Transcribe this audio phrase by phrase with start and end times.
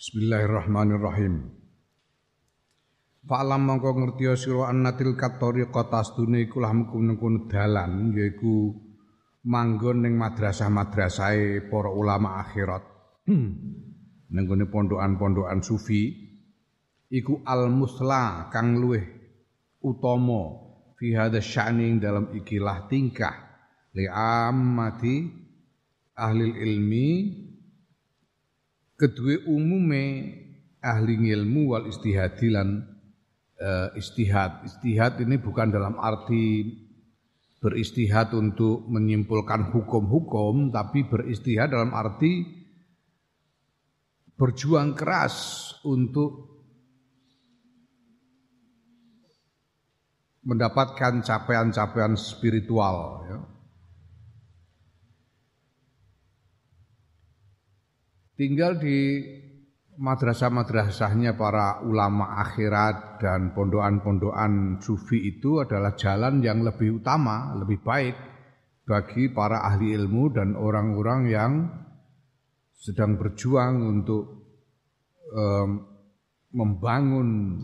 [0.00, 1.60] Bismillahirrahmanirrahim.
[3.28, 8.80] Fa'lam mongko ngerti sira annatil katariqa tasdune iku lah mengkono dalan yaiku
[9.44, 12.80] manggon ning madrasah-madrasahe para ulama akhirat.
[14.32, 16.16] Ning pondokan-pondokan sufi
[17.12, 19.04] iku al-musla kang luweh
[19.84, 20.64] utama
[20.96, 23.36] fi hadha sya'ni dalam ikilah tingkah
[23.92, 24.80] li ahli
[26.56, 27.39] ilmi
[29.00, 30.04] kedua umume
[30.84, 32.84] ahli ilmu wal istihadi lan
[33.56, 34.60] uh, istihad.
[34.68, 36.68] Istihad ini bukan dalam arti
[37.60, 42.44] beristihad untuk menyimpulkan hukum-hukum, tapi beristihad dalam arti
[44.36, 46.48] berjuang keras untuk
[50.44, 53.28] mendapatkan capaian-capaian spiritual.
[53.28, 53.38] Ya.
[58.40, 59.20] Tinggal di
[60.00, 68.16] madrasah-madrasahnya para ulama akhirat dan pondokan-pondokan sufi itu adalah jalan yang lebih utama, lebih baik
[68.88, 71.52] bagi para ahli ilmu dan orang-orang yang
[72.80, 74.24] sedang berjuang untuk
[75.36, 75.84] um,
[76.56, 77.60] membangun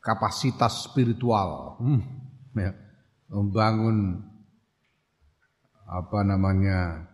[0.00, 2.00] kapasitas spiritual, hmm,
[2.56, 2.72] ya,
[3.28, 4.27] membangun
[5.88, 7.08] apa namanya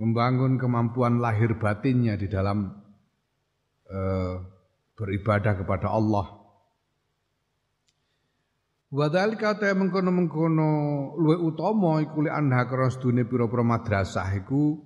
[0.00, 2.72] membangun kemampuan lahir batinnya di dalam
[3.92, 4.34] uh,
[4.96, 6.40] beribadah kepada Allah.
[8.92, 10.70] Wadal kata mengkono mengkono
[11.16, 14.84] luwe utama iku li anha keros dunia pira-pira madrasah iku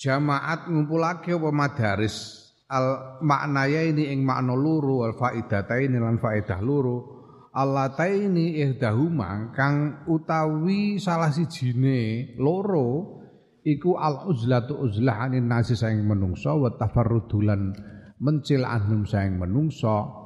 [0.00, 6.56] jamaat ngumpulake apa madaris al maknaya ini ing makna luru al faidata ini lan faidah
[6.64, 7.19] luru
[7.50, 13.18] Allah taini ihdahuma kang utawi salah sijine loro
[13.66, 17.74] iku al uzlatu uzlah anin nasi sayang menungso wa tafarrudulan
[18.22, 20.22] mencil anhum sayang menungso.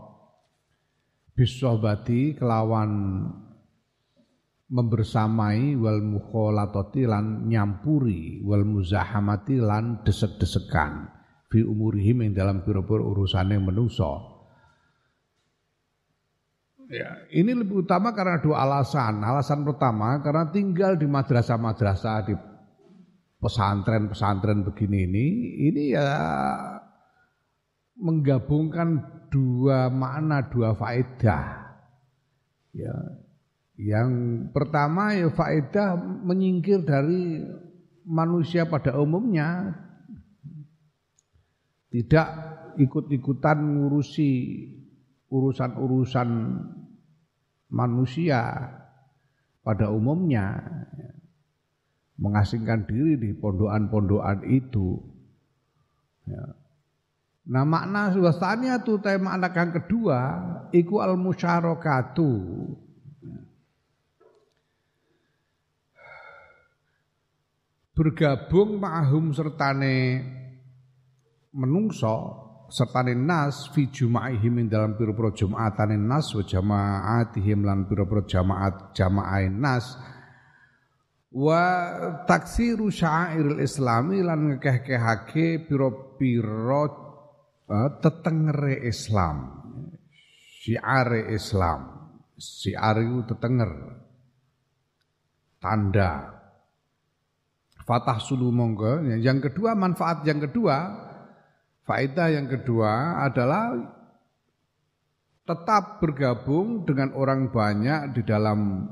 [1.35, 3.27] Bisohbati kelawan
[4.71, 11.11] membersamai wal mukholatoti lan nyampuri wal muzahamati lan desek-desekan
[11.51, 14.34] fi umurihim yang dalam pira-pira urusane menungso
[16.93, 19.25] Ya, ini lebih utama karena dua alasan.
[19.25, 22.35] Alasan pertama karena tinggal di madrasah-madrasah di
[23.41, 25.27] pesantren-pesantren begini ini,
[25.73, 26.13] ini ya
[27.97, 29.01] menggabungkan
[29.33, 31.45] dua makna, dua faedah.
[32.75, 32.97] Ya,
[33.81, 34.11] yang
[34.53, 37.41] pertama ya faedah menyingkir dari
[38.05, 39.73] manusia pada umumnya,
[41.89, 42.29] tidak
[42.77, 44.33] ikut-ikutan ngurusi
[45.35, 46.29] urusan-urusan
[47.75, 48.71] manusia
[49.67, 50.63] pada umumnya
[52.15, 55.03] mengasingkan diri di pondokan-pondokan itu.
[56.31, 56.55] Ya.
[57.51, 60.19] Nah makna suasanya tuh tema anak yang kedua
[60.71, 62.31] iku al musyarakatu.
[67.95, 70.27] Bergabung ma'hum sertane
[71.55, 72.44] menungso
[72.75, 79.95] sertane nas fi jumaihim dalam pira-pira jumatane nas wa jamaatihim lan pira-pira jamaat jamaain nas.
[81.31, 81.63] Wa
[82.27, 86.85] taksiru syairil islami lan ngekeh-kehake pira-pira
[87.71, 89.63] uh, tetengere Islam.
[90.59, 92.11] Syiare Islam.
[92.35, 93.71] Syiar itu tetenger.
[95.63, 96.43] Tanda.
[97.87, 98.99] Fatah sulu monggo.
[99.19, 100.77] Yang kedua manfaat yang kedua
[101.85, 103.77] Faedah yang kedua adalah
[105.45, 108.89] tetap bergabung dengan orang banyak di dalam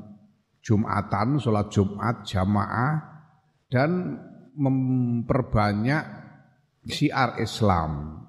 [0.63, 2.95] Jumatan, sholat Jumat, jamaah,
[3.67, 4.21] dan
[4.55, 6.05] memperbanyak
[6.87, 8.23] syiar Islam.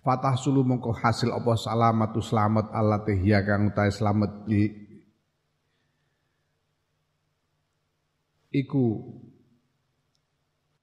[0.00, 4.64] Fatah sulu mongko hasil apa salamatu selamat Allah tehya kang utahe selamat di
[8.48, 9.12] iku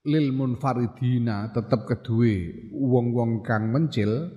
[0.07, 4.31] lil munfaridina tetap kedue wong-wong kang mencil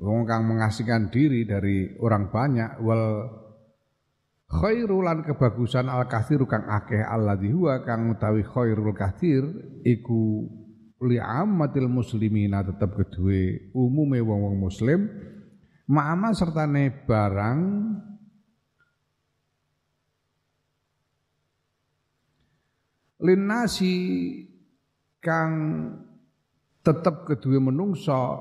[0.00, 3.28] wong kang mengasingkan diri dari orang banyak wal
[4.48, 9.44] khairulan kebagusan al kathiru kang akeh alladzi huwa kang utawi khairul kathir
[9.84, 10.48] iku
[11.04, 15.12] li ammatil muslimina tetap kedue umume wong-wong muslim
[15.92, 17.60] ma'ama sertane barang
[23.20, 23.96] linasi
[25.20, 25.52] kang
[26.80, 28.40] tetep kedue menungso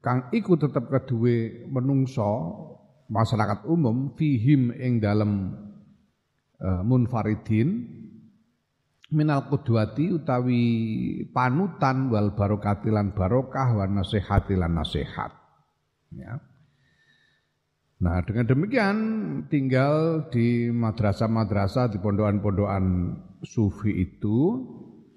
[0.00, 2.32] kang iku tetep kedue menungso
[3.12, 5.52] masyarakat umum fihim ing dalam
[6.60, 7.84] uh, munfaridin
[9.12, 10.64] minal kudwati utawi
[11.30, 15.30] panutan wal barokatilan barokah wan nasihatilan nasihat.
[16.16, 16.40] Ya.
[18.02, 18.96] Nah dengan demikian
[19.48, 22.84] tinggal di madrasah-madrasah di pondokan-pondokan
[23.46, 24.66] sufi itu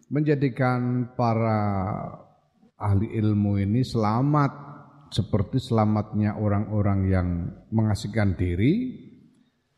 [0.08, 1.60] menjadikan para
[2.78, 4.52] ahli ilmu ini selamat
[5.12, 7.28] seperti selamatnya orang-orang yang
[7.72, 9.04] mengasihkan diri.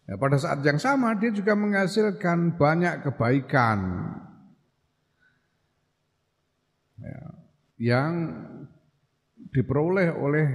[0.10, 3.78] Ya, pada saat yang sama dia juga menghasilkan banyak kebaikan
[6.98, 7.22] ya,
[7.78, 8.14] yang
[9.54, 10.48] diperoleh oleh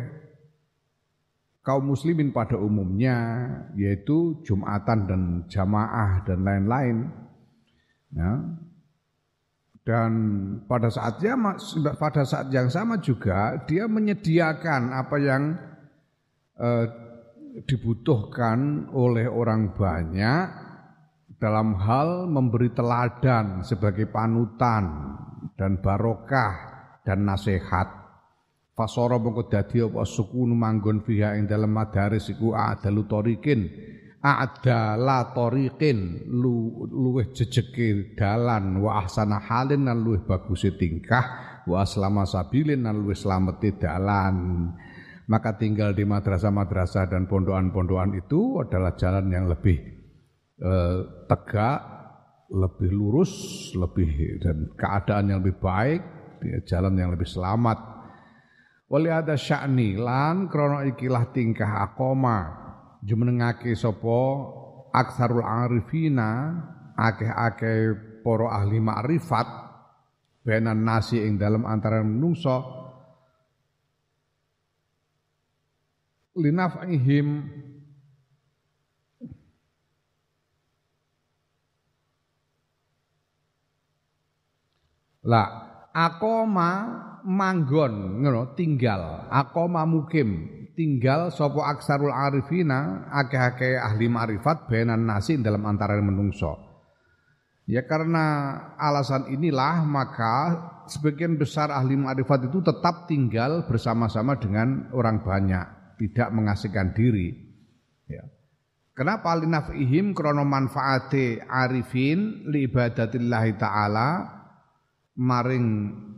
[1.62, 3.46] kaum muslimin pada umumnya
[3.78, 6.96] yaitu Jumatan dan jamaah dan lain-lain.
[8.10, 8.30] Ya.
[9.84, 10.12] Dan
[10.64, 11.36] pada saatnya
[12.00, 15.42] pada saat yang sama juga dia menyediakan apa yang
[16.56, 16.86] eh,
[17.68, 20.46] dibutuhkan oleh orang banyak
[21.36, 25.14] dalam hal memberi teladan sebagai panutan
[25.60, 26.54] dan barokah
[27.04, 27.86] dan nasihat.
[28.74, 33.60] Fasara mongko dadi apa sukun manggon fiha ing dalem madaris iku adalu tarikin
[34.24, 42.24] a'dala tariqin lu, luweh jejeke dalan wa ahsana halin lan luweh bagus tingkah wa aslama
[42.24, 44.72] sabilin lan luweh slamete dalan.
[45.24, 49.80] Maka tinggal di madrasah-madrasah dan pondokan-pondokan itu adalah jalan yang lebih
[50.60, 50.98] eh,
[51.28, 51.80] tegak,
[52.52, 53.32] lebih lurus,
[53.72, 56.00] lebih dan keadaan yang lebih baik,
[56.68, 57.76] jalan yang lebih selamat.
[58.84, 62.63] Wali ada sya'ni lan krono ikilah tingkah akoma
[63.04, 64.20] jumenengake sapa
[64.88, 66.56] aksarul arifina
[66.96, 67.92] akeh-akeh
[68.24, 69.48] poro ahli ma'rifat
[70.40, 72.64] benan nasi ing dalam antara menungso
[76.40, 77.28] linaf'ihim
[85.24, 85.44] La
[85.96, 86.70] akoma
[87.24, 95.62] manggon ngono tinggal akoma mukim tinggal sopo aksarul arifina akeh-akeh ahli ma'rifat benan nasi dalam
[95.64, 96.58] antara menungso.
[97.64, 100.36] Ya karena alasan inilah maka
[100.84, 107.32] sebagian besar ahli ma'rifat itu tetap tinggal bersama-sama dengan orang banyak tidak mengasihkan diri.
[108.04, 108.26] Ya.
[108.92, 109.32] Kenapa?
[109.34, 114.08] Linafihim krono manfaate arifin li ibadatillahi ta'ala
[115.18, 115.66] maring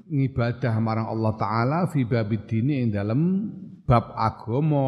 [0.07, 3.23] ngibadah marang Allah taala fi babid dini ing dalem
[3.87, 4.87] bab agama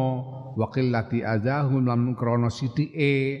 [0.53, 3.39] wa qillati azahum lan krana eh,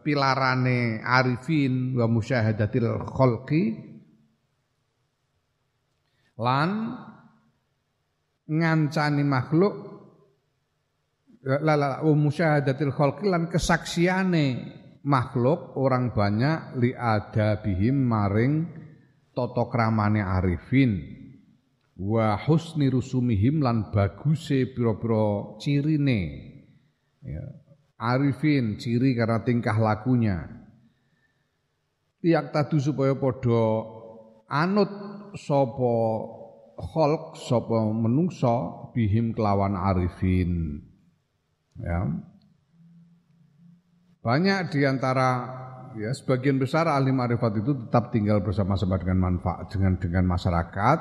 [0.00, 3.62] pilarane arifin wa musyahadatil khalqi.
[6.34, 6.70] Lan
[8.48, 9.74] ngancani makhluk
[11.44, 14.46] la wa musyahadatil khalqi lan kesaksiane
[15.04, 18.64] makhluk orang banyak li adabihim maring
[19.36, 21.23] tata kramane arifin
[21.94, 26.22] wa husni rusumihim lan baguse pira-pira cirine.
[27.24, 27.44] Ya.
[27.94, 30.44] arifin ciri karena tingkah lakunya.
[32.20, 33.64] Tiak tadu supaya padha
[34.48, 34.92] anut
[35.40, 35.94] sapa
[36.76, 40.84] kholq sapa menungso bihim kelawan arifin.
[41.80, 42.12] Ya.
[44.20, 45.28] Banyak di antara
[45.96, 50.98] ya sebagian besar ahli ma'rifat itu tetap tinggal bersama-sama dengan manfaat dengan dengan masyarakat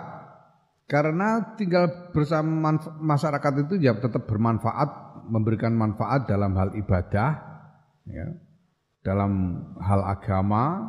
[0.94, 7.34] karena tinggal bersama masyarakat itu ya tetap bermanfaat memberikan manfaat dalam hal ibadah
[8.06, 8.30] ya
[9.02, 10.86] dalam hal agama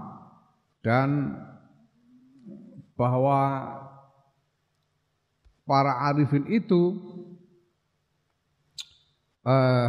[0.85, 1.41] dan
[3.01, 3.65] bahwa
[5.65, 7.01] para arifin itu
[9.49, 9.89] eh,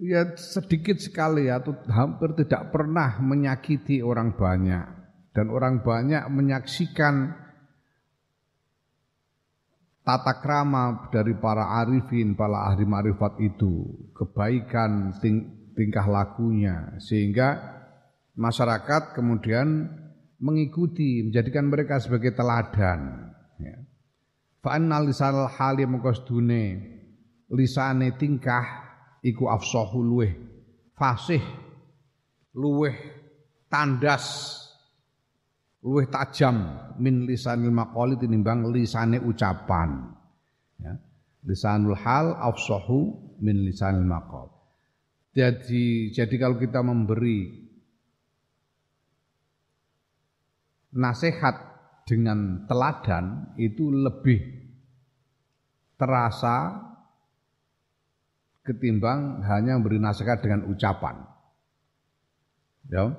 [0.00, 5.01] ya sedikit sekali atau hampir tidak pernah menyakiti orang banyak
[5.32, 7.32] dan orang banyak menyaksikan
[10.04, 17.56] tata krama dari para arifin, para ahli marifat itu, kebaikan ting tingkah lakunya sehingga
[18.36, 19.88] masyarakat kemudian
[20.36, 23.32] mengikuti, menjadikan mereka sebagai teladan.
[23.56, 23.78] Ya.
[24.60, 26.92] Fa'annal lisanal hali mengkosdune
[27.52, 28.64] lisane tingkah
[29.20, 30.32] iku afsahu luweh
[30.96, 31.42] fasih
[32.56, 32.96] luweh
[33.68, 34.56] tandas
[35.82, 40.14] luweh tajam min lisanil maqali tinimbang lisane ucapan
[40.78, 40.94] ya
[41.42, 44.46] lisanul hal afsahu min lisanil maqal
[45.34, 47.62] jadi jadi kalau kita memberi
[50.92, 51.56] nasihat
[52.04, 54.40] dengan teladan itu lebih
[55.96, 56.76] terasa
[58.62, 61.18] ketimbang hanya memberi nasihat dengan ucapan.
[62.90, 63.10] Ya.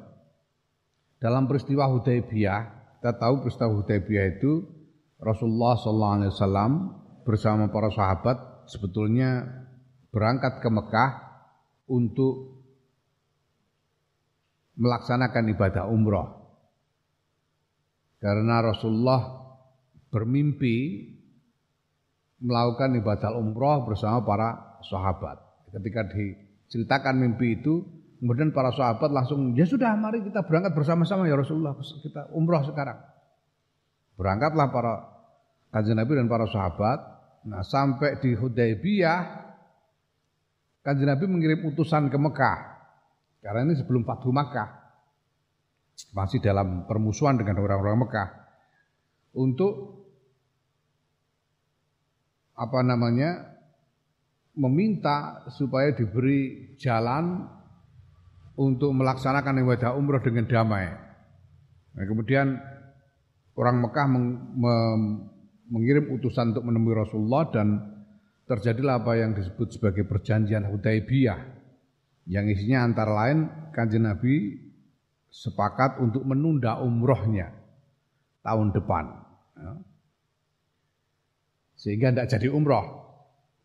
[1.24, 2.62] Dalam peristiwa Hudaybiyah,
[3.00, 4.68] kita tahu peristiwa Hudaybiyah itu
[5.24, 6.44] Rasulullah SAW
[7.24, 9.48] bersama para sahabat sebetulnya
[10.12, 11.12] berangkat ke Mekah
[11.88, 12.60] untuk
[14.75, 16.27] melaksanakan ibadah umroh.
[18.20, 19.48] Karena Rasulullah
[20.12, 21.08] bermimpi
[22.44, 24.50] melakukan ibadah umroh bersama para
[24.92, 25.39] sahabat.
[25.72, 31.36] Ketika diceritakan mimpi itu, kemudian para sahabat langsung, ya sudah mari kita berangkat bersama-sama ya
[31.36, 32.96] Rasulullah, kita umroh sekarang.
[34.15, 34.94] Berangkatlah para
[35.75, 37.03] kanjeng Nabi dan para sahabat.
[37.51, 39.20] Nah sampai di Hudaybiyah,
[40.88, 42.60] kanjeng Nabi mengirim utusan ke Mekah.
[43.44, 44.72] Karena ini sebelum Fathu Makkah.
[46.15, 48.30] Masih dalam permusuhan dengan orang-orang Mekah.
[49.36, 50.00] Untuk
[52.56, 53.51] apa namanya
[54.56, 57.50] meminta supaya diberi jalan
[58.53, 60.86] untuk melaksanakan ibadah umroh dengan damai.
[61.93, 62.57] Nah, kemudian
[63.57, 64.25] orang Mekah meng,
[64.57, 64.75] me,
[65.69, 67.67] mengirim utusan untuk menemui Rasulullah dan
[68.45, 71.39] terjadilah apa yang disebut sebagai perjanjian Hudaybiyah
[72.29, 74.57] yang isinya antara lain kanjeng Nabi
[75.33, 77.51] sepakat untuk menunda umrohnya
[78.45, 79.05] tahun depan.
[79.57, 79.74] Ya.
[81.74, 82.86] Sehingga tidak jadi umroh.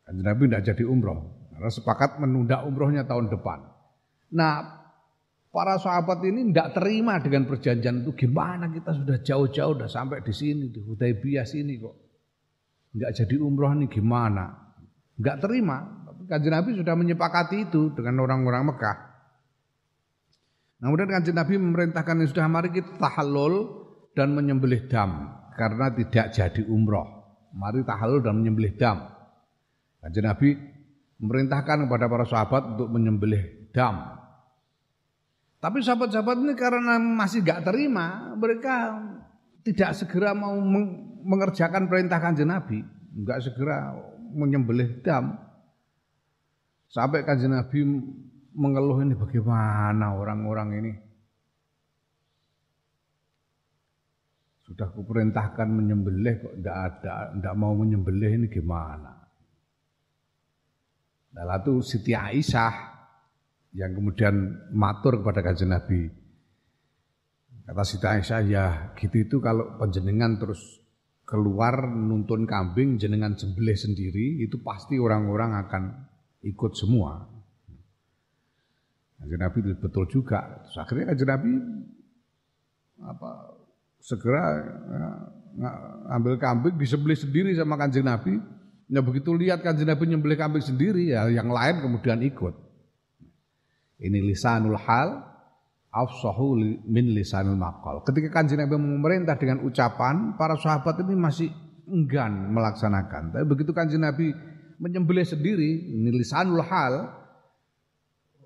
[0.08, 3.77] Kanjeng Nabi tidak jadi umroh karena sepakat menunda umrohnya tahun depan.
[4.34, 4.60] Nah,
[5.48, 8.12] para sahabat ini tidak terima dengan perjanjian itu.
[8.14, 11.96] Gimana kita sudah jauh-jauh, sudah sampai di sini, di Hudaybiyah sini kok.
[12.92, 14.74] Tidak jadi umroh ini gimana?
[15.16, 16.04] Tidak terima.
[16.08, 18.96] Tapi kanjeng Nabi sudah menyepakati itu dengan orang-orang Mekah.
[20.78, 23.54] Nah, kemudian kanjeng Nabi memerintahkan yang sudah mari kita tahallul
[24.14, 27.06] dan menyembelih dam karena tidak jadi umroh.
[27.54, 29.10] Mari tahallul dan menyembelih dam.
[29.98, 30.54] Kanjeng Nabi
[31.18, 34.17] memerintahkan kepada para sahabat untuk menyembelih dam.
[35.58, 38.94] Tapi sahabat-sahabat ini karena masih gak terima, mereka
[39.66, 40.54] tidak segera mau
[41.26, 42.80] mengerjakan perintah kanjeng Nabi,
[43.18, 43.92] nggak segera
[44.32, 45.34] menyembelih dam.
[46.88, 47.84] Sampai kanjeng Nabi
[48.54, 50.92] mengeluh ini bagaimana orang-orang ini.
[54.64, 59.16] Sudah kuperintahkan menyembelih kok tidak ada, tidak mau menyembelih ini gimana?
[61.32, 62.97] Nah, lalu Siti Aisyah
[63.76, 64.34] yang kemudian
[64.72, 66.08] matur kepada kanjeng Nabi.
[67.68, 70.80] Kata Siti Aisyah, ya gitu itu kalau penjenengan terus
[71.28, 75.82] keluar nuntun kambing jenengan sembelih sendiri itu pasti orang-orang akan
[76.48, 77.28] ikut semua.
[79.20, 80.64] Kanjeng Nabi itu betul juga.
[80.64, 81.52] Terus akhirnya kanjeng Nabi
[82.98, 83.30] apa
[84.00, 84.42] segera
[84.88, 85.08] ya,
[86.16, 88.40] ambil kambing disembelih sendiri sama kanjeng Nabi
[88.88, 92.56] Nah begitu lihat kanjeng Nabi nyembelih kambing sendiri ya yang lain kemudian ikut.
[93.98, 95.26] Ini lisanul hal
[95.90, 96.54] afsahu
[96.86, 98.06] min lisanul maqal.
[98.06, 101.50] Ketika kanjeng Nabi memerintah dengan ucapan, para sahabat ini masih
[101.90, 103.34] enggan melaksanakan.
[103.34, 104.30] Tapi begitu kanjeng Nabi
[104.78, 107.10] menyembelih sendiri, ini lisanul hal,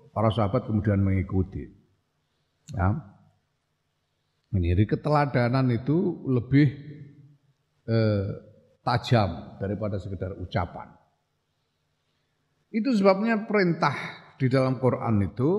[0.09, 1.69] para sahabat kemudian mengikuti.
[2.73, 3.13] Ya.
[4.53, 6.67] Ini keteladanan itu lebih
[7.89, 8.29] eh,
[8.85, 10.93] tajam daripada sekedar ucapan.
[12.69, 15.51] Itu sebabnya perintah di dalam Quran itu,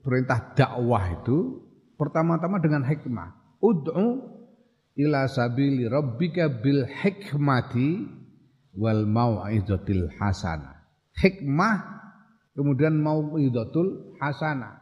[0.00, 1.60] perintah dakwah itu
[2.00, 3.60] pertama-tama dengan hikmah.
[3.60, 4.06] Ud'u
[4.96, 8.08] ila sabili rabbika bil hikmati
[8.76, 10.80] wal mau'izatil hasanah.
[11.16, 11.74] Hikmah
[12.56, 14.80] kemudian mau'izatul hasanah.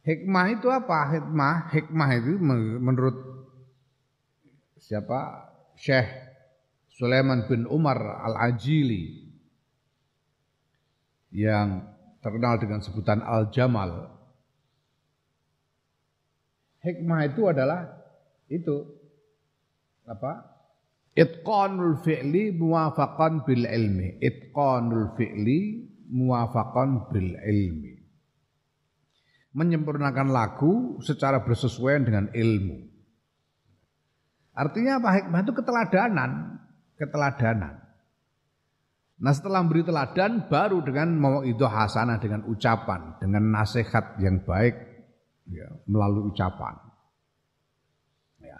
[0.00, 0.98] Hikmah itu apa?
[1.12, 2.32] Hikmah, hikmah itu
[2.80, 3.16] menurut
[4.80, 5.48] siapa?
[5.76, 6.08] Syekh
[6.92, 9.32] Sulaiman bin Umar Al-Ajili
[11.32, 11.88] yang
[12.20, 14.08] terkenal dengan sebutan Al-Jamal.
[16.80, 17.92] Hikmah itu adalah
[18.48, 18.88] itu
[20.08, 20.48] apa?
[21.12, 24.16] Itqanul fi'li muwafaqan bil ilmi.
[24.24, 25.58] Itqanul fi'li
[26.08, 27.94] muwafaqan bil ilmi.
[29.50, 32.86] Menyempurnakan lagu secara bersesuaian dengan ilmu.
[34.54, 35.08] Artinya apa?
[35.20, 36.60] Hikmah itu keteladanan
[37.00, 37.79] keteladanan.
[39.20, 44.72] Nah setelah memberi teladan baru dengan mau itu hasanah dengan ucapan, dengan nasihat yang baik
[45.52, 46.72] ya, melalui ucapan.
[48.40, 48.56] Ya.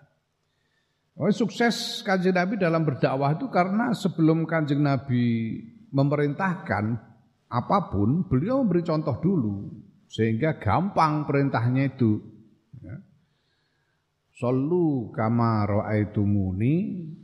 [1.17, 5.57] Oh, sukses kanjeng Nabi dalam berdakwah itu karena sebelum kanjeng Nabi
[5.97, 6.85] memerintahkan
[7.51, 9.73] apa pun, beliau memberi contoh dulu
[10.13, 12.21] sehingga gampang perintahnya itu.
[12.85, 13.01] Ya.
[14.37, 16.75] Sallu kama ra'aitumuni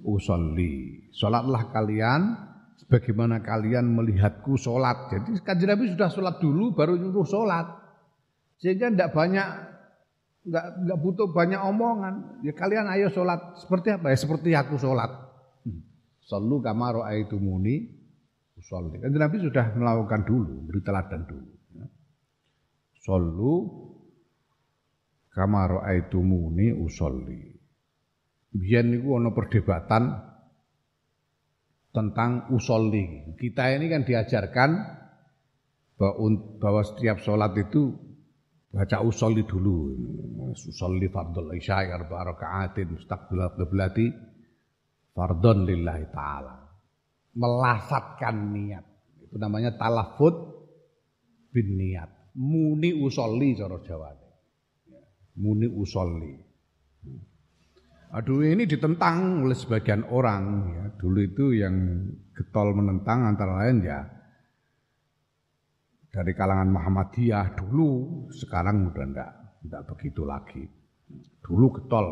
[0.09, 1.05] usolli.
[1.13, 2.23] Salatlah kalian
[2.87, 5.11] sebagaimana kalian melihatku sholat.
[5.11, 7.67] Jadi kanjeng Nabi sudah sholat dulu baru nyuruh sholat.
[8.63, 9.49] Sehingga tidak banyak
[10.47, 12.41] nggak nggak butuh banyak omongan.
[12.47, 14.17] Ya kalian ayo sholat seperti apa ya?
[14.17, 15.11] Seperti aku sholat.
[15.67, 15.83] Hmm.
[16.23, 16.95] Sallu kama
[17.43, 17.91] muni
[18.55, 19.03] usolli.
[19.03, 21.51] Kanjeng Nabi sudah melakukan dulu, beri teladan dulu.
[21.75, 21.87] Ya.
[23.03, 23.55] Sallu
[25.35, 25.67] kama
[26.23, 27.59] muni usolli.
[28.57, 30.26] Biar niku ana perdebatan
[31.97, 33.33] tentang usolli.
[33.41, 34.71] Kita ini kan diajarkan
[35.97, 37.89] bahwa setiap sholat itu
[38.69, 39.97] baca usolli dulu.
[40.53, 44.07] Usolli fardul isya arba rakaatin mustaqbil qiblati
[45.17, 46.69] fardun lillahi taala.
[47.33, 48.85] Melafatkan niat.
[49.25, 50.37] Itu namanya talafut
[51.49, 52.37] bin niat.
[52.37, 54.13] Muni usolli cara Jawa.
[55.41, 56.46] Muni usolli.
[58.17, 60.85] Aduh ini ditentang oleh sebagian orang ya.
[60.97, 64.17] Dulu itu yang getol menentang antara lain ya
[66.17, 69.33] dari kalangan Muhammadiyah dulu, sekarang udah enggak
[69.69, 70.65] enggak begitu lagi.
[71.45, 72.07] Dulu getol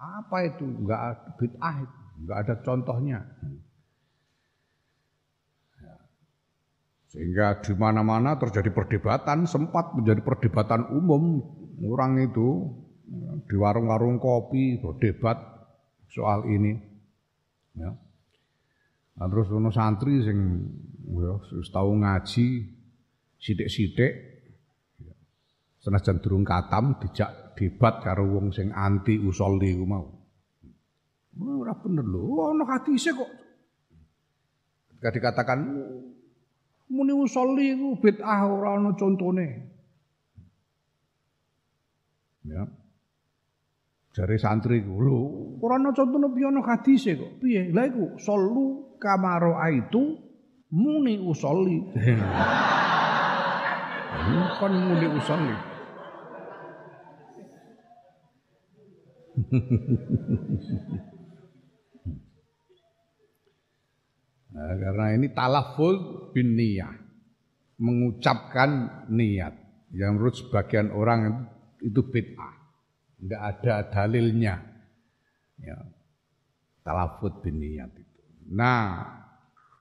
[0.00, 0.64] Apa itu?
[0.64, 3.20] Enggak bid'ah itu, enggak ada contohnya.
[5.76, 5.94] Ya.
[7.12, 11.44] Sehingga di mana-mana terjadi perdebatan, sempat menjadi perdebatan umum
[11.84, 12.72] orang itu
[13.46, 15.38] di warung-warung kopi berdebat
[16.10, 16.74] soal ini.
[17.78, 17.94] Ya.
[19.16, 20.38] Nah, terus ono santri sing
[21.06, 21.38] ya
[21.70, 22.46] tahu ngaji
[23.40, 24.12] sithik-sithik
[25.00, 25.14] ya.
[25.80, 30.06] senajan durung katam dijak debat karo wong sing anti usolli ku mau.
[31.36, 33.30] Ora bener lho, ono hadise kok.
[34.88, 35.58] Ketika dikatakan
[36.88, 39.48] muni usolli ku bid'ah ora ono contone.
[42.46, 42.64] Ya.
[44.16, 47.36] Jare santri ku, lho, ora ana piye ana hadise kok.
[47.36, 47.68] Piye?
[47.68, 50.16] Lah iku sallu kamaro aitu
[50.72, 51.84] muni usolli.
[54.56, 55.52] Kon muni usolli.
[64.56, 67.04] nah, karena ini talaful bin niyah.
[67.84, 69.52] Mengucapkan niat.
[69.92, 71.52] Yang menurut sebagian orang
[71.84, 72.65] itu bid'ah
[73.20, 74.54] enggak ada dalilnya.
[75.60, 75.78] Ya.
[76.86, 78.22] Talafut bin niat itu.
[78.54, 79.02] Nah,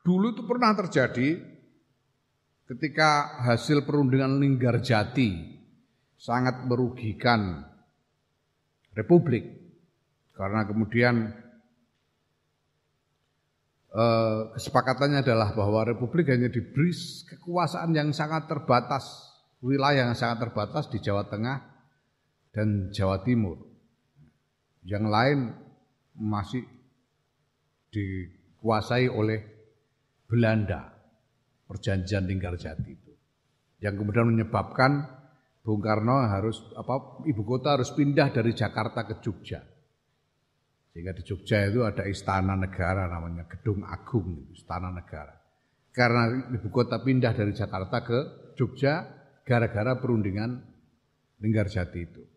[0.02, 1.38] dulu itu pernah terjadi
[2.66, 5.54] ketika hasil perundingan Linggarjati
[6.18, 7.62] sangat merugikan
[8.98, 9.46] Republik
[10.34, 11.30] karena kemudian
[13.94, 16.90] eh, kesepakatannya adalah bahwa Republik hanya diberi
[17.30, 19.30] kekuasaan yang sangat terbatas,
[19.62, 21.75] wilayah yang sangat terbatas di Jawa Tengah
[22.56, 23.60] dan Jawa Timur.
[24.88, 25.40] Yang lain
[26.16, 26.64] masih
[27.92, 29.44] dikuasai oleh
[30.24, 30.88] Belanda,
[31.68, 33.12] perjanjian Linggarjati itu.
[33.84, 35.04] Yang kemudian menyebabkan
[35.66, 39.60] Bung Karno harus apa ibu kota harus pindah dari Jakarta ke Jogja.
[40.94, 45.36] Sehingga di Jogja itu ada istana negara namanya Gedung Agung, istana negara.
[45.92, 48.20] Karena ibu kota pindah dari Jakarta ke
[48.56, 49.04] Jogja
[49.44, 50.64] gara-gara perundingan
[51.42, 52.35] Linggarjati itu.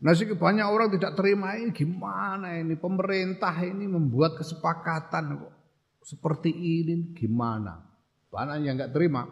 [0.00, 5.52] Nah, banyak orang tidak terima ini gimana ini pemerintah ini membuat kesepakatan kok
[6.00, 7.84] seperti ini gimana?
[8.32, 9.28] Banyak yang nggak terima.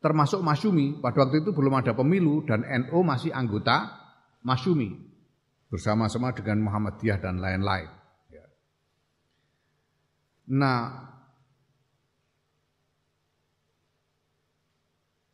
[0.00, 4.00] Termasuk Masyumi, pada waktu itu belum ada pemilu dan NU masih anggota
[4.42, 4.96] Masyumi
[5.68, 7.92] bersama-sama dengan Muhammadiyah dan lain-lain.
[8.32, 8.44] Ya.
[10.56, 10.80] Nah,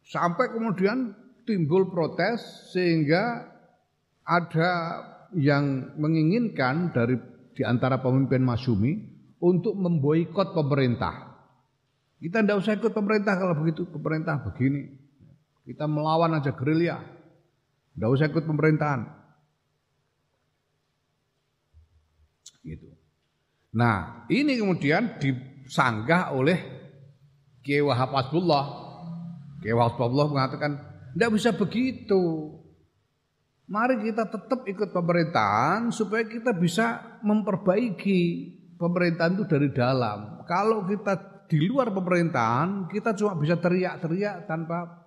[0.05, 1.14] sampai kemudian
[1.49, 2.45] timbul protes
[2.77, 3.57] sehingga
[4.29, 4.71] ada
[5.33, 7.17] yang menginginkan dari
[7.57, 8.93] di antara pemimpin Masyumi
[9.41, 11.33] untuk memboikot pemerintah.
[12.21, 14.91] Kita tidak usah ikut pemerintah kalau begitu, pemerintah begini.
[15.64, 17.01] Kita melawan aja gerilya.
[17.95, 19.01] Tidak usah ikut pemerintahan.
[22.67, 22.91] Gitu.
[23.75, 26.59] Nah, ini kemudian disanggah oleh
[27.62, 28.64] Kiai Wahab Asbullah.
[29.62, 30.73] Kiai Wahab Asbullah mengatakan,
[31.14, 32.55] tidak bisa begitu.
[33.68, 38.48] Mari kita tetap ikut pemerintahan supaya kita bisa memperbaiki
[38.81, 40.40] pemerintahan itu dari dalam.
[40.48, 45.04] Kalau kita di luar pemerintahan, kita cuma bisa teriak-teriak tanpa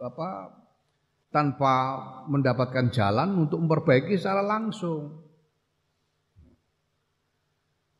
[0.00, 0.56] apa
[1.28, 2.00] tanpa
[2.32, 5.28] mendapatkan jalan untuk memperbaiki secara langsung.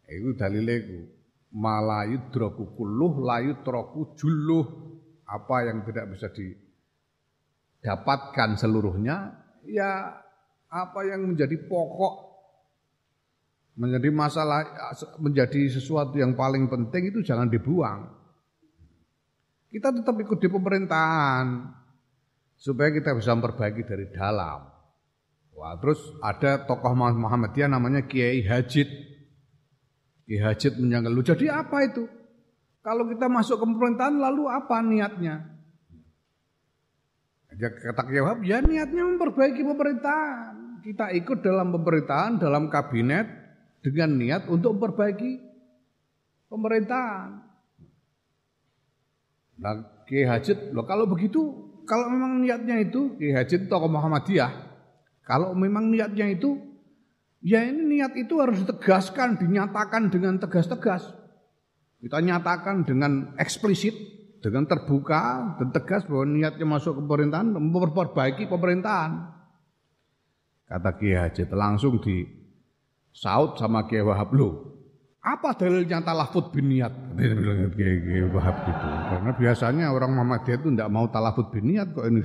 [0.09, 1.05] Itu dalilnya
[1.53, 4.65] malayu droku kuluh layu troku juluh
[5.29, 10.23] apa yang tidak bisa didapatkan seluruhnya ya
[10.67, 12.27] apa yang menjadi pokok
[13.77, 14.65] menjadi masalah
[15.21, 18.09] menjadi sesuatu yang paling penting itu jangan dibuang.
[19.69, 21.47] Kita tetap ikut di pemerintahan
[22.57, 24.65] supaya kita bisa memperbaiki dari dalam.
[25.53, 28.89] Wah, terus ada tokoh Muhammadiyah namanya Kiai Hajid.
[30.25, 32.09] Kiai Hajid menjanggal, lu jadi apa itu?
[32.81, 35.56] Kalau kita masuk ke pemerintahan lalu apa niatnya?
[37.57, 40.85] Ya kata Kiai ya niatnya memperbaiki pemerintahan.
[40.85, 43.27] Kita ikut dalam pemerintahan, dalam kabinet
[43.81, 45.41] dengan niat untuk memperbaiki
[46.53, 47.43] pemerintahan.
[49.57, 51.41] Nah, Kiai Hajid, loh kalau begitu,
[51.89, 54.53] kalau memang niatnya itu, Kiai Hajid tokoh Muhammadiyah,
[55.25, 56.61] kalau memang niatnya itu,
[57.41, 61.09] ya ini niat itu harus ditegaskan, dinyatakan dengan tegas-tegas.
[62.05, 63.97] Kita nyatakan dengan eksplisit,
[64.41, 69.33] dengan terbuka dan tegas bahwa niatnya masuk ke pemerintahan memperbaiki pemerintahan.
[70.67, 72.27] Kata Kiai Hajat langsung di
[73.15, 74.75] saut sama Kiai Wahab lo.
[75.27, 76.93] Apa dalilnya talafut bin niat?
[77.75, 78.87] Kiai Wahab gitu.
[78.87, 82.23] Karena biasanya orang Muhammadiyah itu tidak mau talafut bin niat kok ini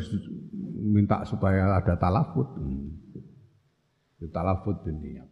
[0.82, 2.46] minta supaya ada talafut.
[2.58, 2.94] Hmm.
[4.30, 5.30] Talafut bin niat.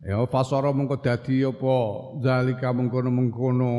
[0.04, 1.76] Ya fasara mengko dadi apa?
[2.20, 3.72] Zalika mengkono-mengkono.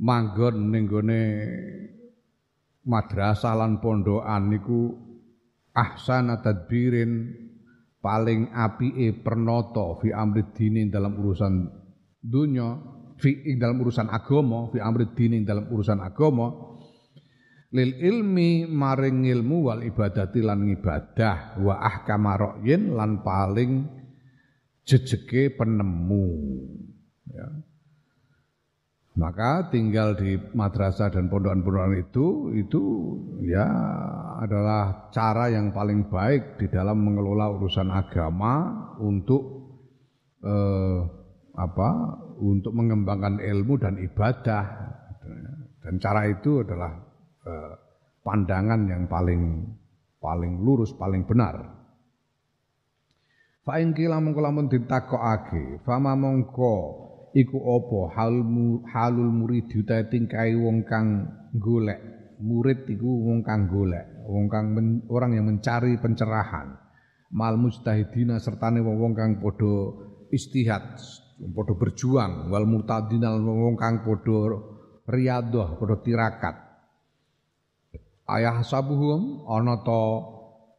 [0.00, 1.24] Manggon ning gone
[2.88, 4.96] madrasah lan pondokan niku
[5.76, 7.28] ahsana tadbirin
[8.00, 11.68] paling apike pernata fi amri dini dalam urusan
[12.16, 12.80] dunya
[13.20, 16.69] fi dalam urusan agama fi amri dini dalam urusan agama
[17.70, 23.86] lil ilmi maring ilmu wal ibadati lan ibadah wa ahkama ra'yin lan paling
[24.82, 26.26] jejeke penemu
[27.30, 27.46] ya.
[29.18, 32.82] Maka tinggal di madrasah dan pondokan-pondokan itu itu
[33.44, 33.68] ya
[34.40, 38.70] adalah cara yang paling baik di dalam mengelola urusan agama
[39.02, 39.42] untuk
[40.40, 40.98] eh,
[41.58, 41.90] apa?
[42.40, 44.64] untuk mengembangkan ilmu dan ibadah.
[45.84, 47.09] Dan cara itu adalah
[47.40, 47.72] Eh,
[48.20, 49.64] pandangan yang paling
[50.20, 51.56] paling lurus, paling benar.
[53.64, 56.76] Fa in kila mongko lamun ditakokake, fama mongko
[57.32, 62.00] iku apa halmu halul murid utahe tingkai wong kang golek.
[62.44, 66.76] Murid iku wong kang golek, wong kang men, orang yang mencari pencerahan.
[67.32, 69.96] Mal mustahidina sertane wong kang padha
[70.28, 70.96] istihad,
[71.56, 74.60] padha berjuang, wal mutadinal wong kang padha
[75.08, 76.69] riyadhah, padha tirakat
[78.38, 79.80] ayah sabuhum ana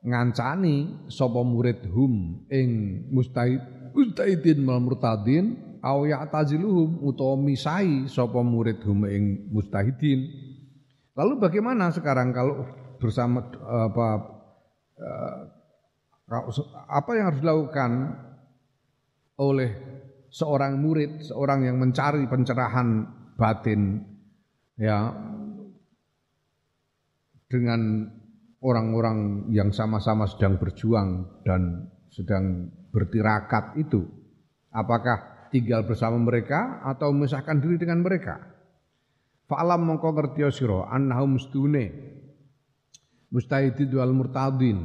[0.01, 2.69] ngancani sapa murid hum ing
[3.13, 3.61] mustahid
[3.93, 10.25] mustahidin mal murtadin aw ya'taziluhum utawa misai sapa murid hum ing mustahidin
[11.13, 12.65] lalu bagaimana sekarang kalau
[12.97, 14.07] bersama apa
[14.97, 15.39] eh,
[16.87, 17.91] apa yang harus dilakukan
[19.41, 19.71] oleh
[20.31, 23.03] seorang murid, seorang yang mencari pencerahan
[23.35, 23.99] batin
[24.79, 25.11] ya
[27.51, 28.07] dengan
[28.63, 34.07] orang-orang yang sama-sama sedang berjuang dan sedang bertirakat itu
[34.71, 38.39] apakah tinggal bersama mereka atau memisahkan diri dengan mereka?
[39.51, 41.91] Fa'alam mongko ngerti sira annahum mustune
[43.35, 44.79] mustahidin wal murtadin.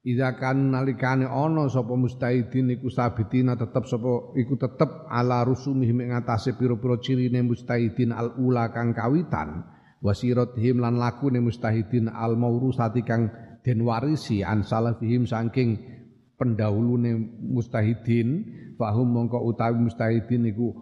[0.00, 6.08] Ida kan nalikane ana sapa mustahidin iku sabitina tetep sapa iku tetep ala rusumih ing
[6.14, 9.60] ngatasé pira-pira cirine mustahidin al ula kang kawitan
[10.56, 13.28] him lan lakune mustahidin al maurusati kang
[13.60, 15.76] den warisi an salafihim saking
[16.40, 18.28] pendahulune mustahidin.
[18.80, 20.72] Fahum mongko utawi mustahidin iku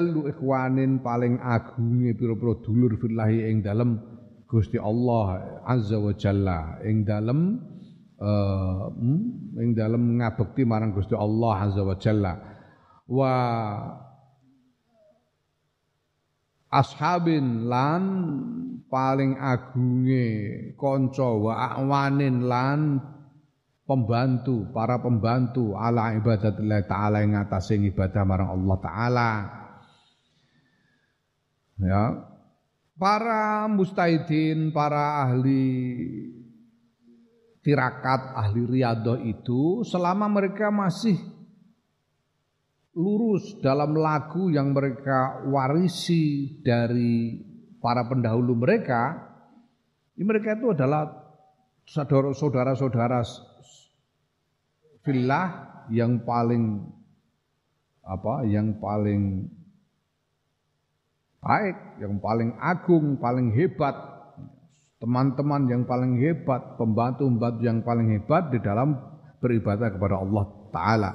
[0.00, 4.00] lu ikhwanin paling agunge pira-pira dulur fillahi ing dalem
[4.48, 6.80] Gusti Allah azza wa jalla.
[6.82, 7.60] Ing dalem
[8.18, 8.90] uh,
[9.76, 12.32] dalem ngabekti marang Gusti Allah azza wa jalla.
[13.06, 13.32] Wa
[16.70, 18.02] ashabin lan
[18.86, 20.26] paling agunge
[20.78, 23.02] kanca wa awanin lan
[23.86, 29.30] pembantu para pembantu ala ibadatillah taala ing atase ibadah marang Allah taala.
[31.80, 32.04] Ya.
[33.00, 35.64] Para mustahidin para ahli
[37.64, 41.16] tirakat ahli riyadhah itu selama mereka masih
[42.94, 47.38] lurus dalam lagu yang mereka warisi dari
[47.78, 49.16] para pendahulu mereka,
[50.18, 51.06] ini mereka itu adalah
[51.86, 53.22] saudara-saudara
[55.00, 55.48] filah
[55.88, 56.84] yang paling
[58.04, 59.48] apa yang paling
[61.40, 63.96] baik, yang paling agung, paling hebat
[65.00, 69.00] teman-teman yang paling hebat, pembantu-pembantu yang paling hebat di dalam
[69.40, 71.10] beribadah kepada Allah Ta'ala.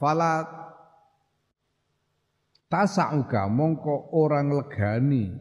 [0.00, 0.32] Fala
[2.68, 5.32] tasa'uka mongko orang legani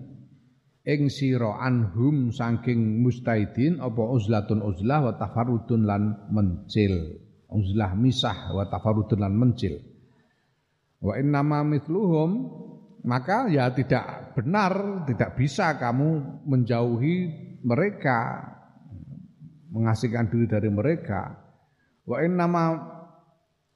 [0.88, 7.24] ing sira anhum saking mustaidin apa uzlatun uzlah wa tafarrudun lan mencil.
[7.48, 9.76] Uzlah misah wa tafarrudun lan mencil.
[11.04, 12.32] Wa innama mithluhum
[13.08, 17.16] maka ya tidak benar, tidak bisa kamu menjauhi
[17.64, 18.44] mereka
[19.72, 21.36] mengasingkan diri dari mereka
[22.08, 22.64] wa nama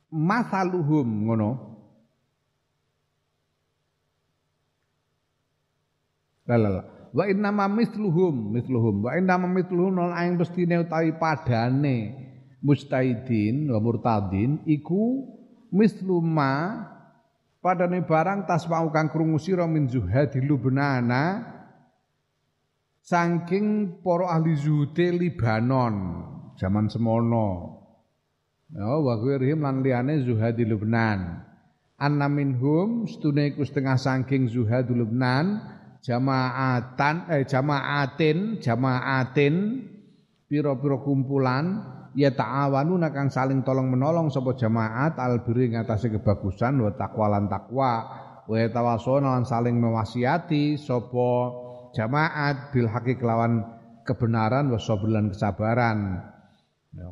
[0.07, 1.70] masaluhum ngono
[6.47, 12.15] lalala wa nama misluhum misluhum wa nama misluhum nol aing pestine utawi padane
[12.63, 15.27] mustaidin wa murtadin iku
[15.73, 16.85] misluma
[17.59, 21.51] padane barang tasma'u kang krungu sira min zuhadi lubnana
[23.01, 25.95] saking para ahli zuhude Libanon
[26.61, 27.81] zaman semono.
[28.71, 31.43] Ya wa ghirhim lan liyane zuhadi Lubnan.
[32.01, 35.59] Anna minhum stune iku setengah saking zuhadi Lubnan
[36.01, 39.55] jamaatan eh jamaatin jamaatin
[40.49, 41.65] pira-pira kumpulan
[42.17, 47.93] ya ta'awanu kang saling tolong menolong sapa jamaat albiri ngatasi kebagusan wa taqwa lan takwa
[48.49, 51.29] wa tawasona saling mewasiati sapa
[51.93, 53.63] jamaat bil haqi kelawan
[54.03, 56.19] kebenaran wasobulan kesabaran.
[56.91, 57.09] Ya.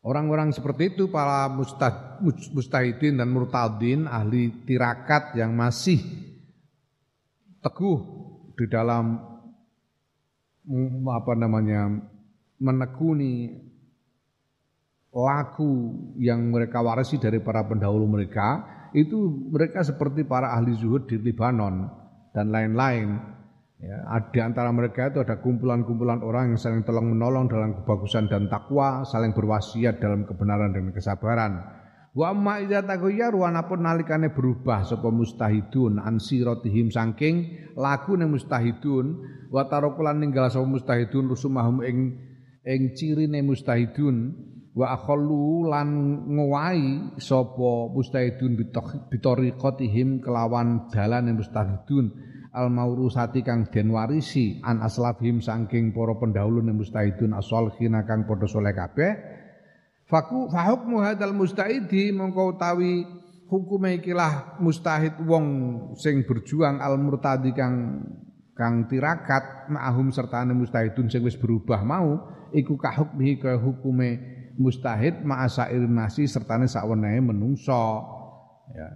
[0.00, 1.52] Orang-orang seperti itu para
[2.56, 6.00] mustahidin dan murtadin ahli tirakat yang masih
[7.60, 7.98] teguh
[8.56, 9.20] di dalam
[10.68, 11.88] mm, apa namanya
[12.60, 13.56] menekuni
[15.10, 15.72] laku
[16.20, 21.86] yang mereka warisi dari para pendahulu mereka itu mereka seperti para ahli zuhud di Libanon
[22.34, 23.38] dan lain-lain.
[23.80, 23.96] Ya,
[24.28, 29.08] di antara mereka itu ada kumpulan-kumpulan orang yang saling tolong menolong dalam kebagusan dan takwa,
[29.08, 31.79] saling berwasiat dalam kebenaran dan kesabaran.
[32.10, 39.22] Wa amma idza taghayyaru anapun nalikane berubah sapa mustahidun an siratihim saking lakune mustahidun.
[39.46, 42.18] Wa tarokulan ninggal sapa mustahidun rusumahum ing
[42.66, 44.34] ing cirine mustahidun.
[44.74, 45.88] Wa akhallu lan
[46.34, 48.58] ngowahi sapa mustahidun
[49.06, 52.10] bitoriqatihim kelawan dalan mustahidun.
[52.50, 58.74] Al maurusati kang den warisi an aslafhim saking para pendahulu mustahidun as-solihin kang padha saleh
[58.74, 59.39] kabeh
[60.10, 63.06] faku fahukmu hadal mustahidi mongko utawi
[63.46, 65.46] hukume ikilah mustahid wong
[65.94, 68.02] sing berjuang al murtadi kang
[68.58, 74.18] kang tirakat ma'ahum sertane mustahidun sing wis berubah mau iku kahukmihi kaya hukume
[74.58, 78.04] mustahid ma'asair nasi sertane sakwenehe menungso
[78.74, 78.90] ya.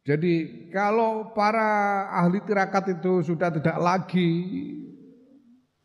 [0.00, 4.32] Jadi kalau para ahli tirakat itu sudah tidak lagi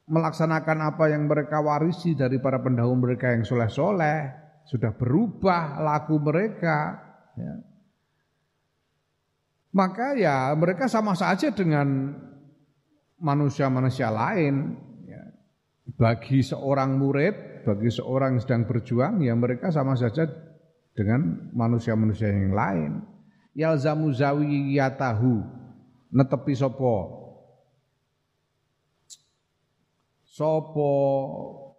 [0.05, 4.29] melaksanakan apa yang mereka warisi dari para pendahulu mereka yang soleh-soleh,
[4.69, 7.01] sudah berubah laku mereka,
[7.33, 7.53] ya.
[9.73, 12.13] maka ya mereka sama saja dengan
[13.17, 14.77] manusia-manusia lain
[15.95, 20.27] bagi seorang murid, bagi seorang yang sedang berjuang, ya mereka sama saja
[20.93, 22.91] dengan manusia-manusia yang lain.
[23.55, 25.33] Yalzamu zawiyatahu
[26.11, 27.24] netepi sopo
[30.35, 30.91] sopo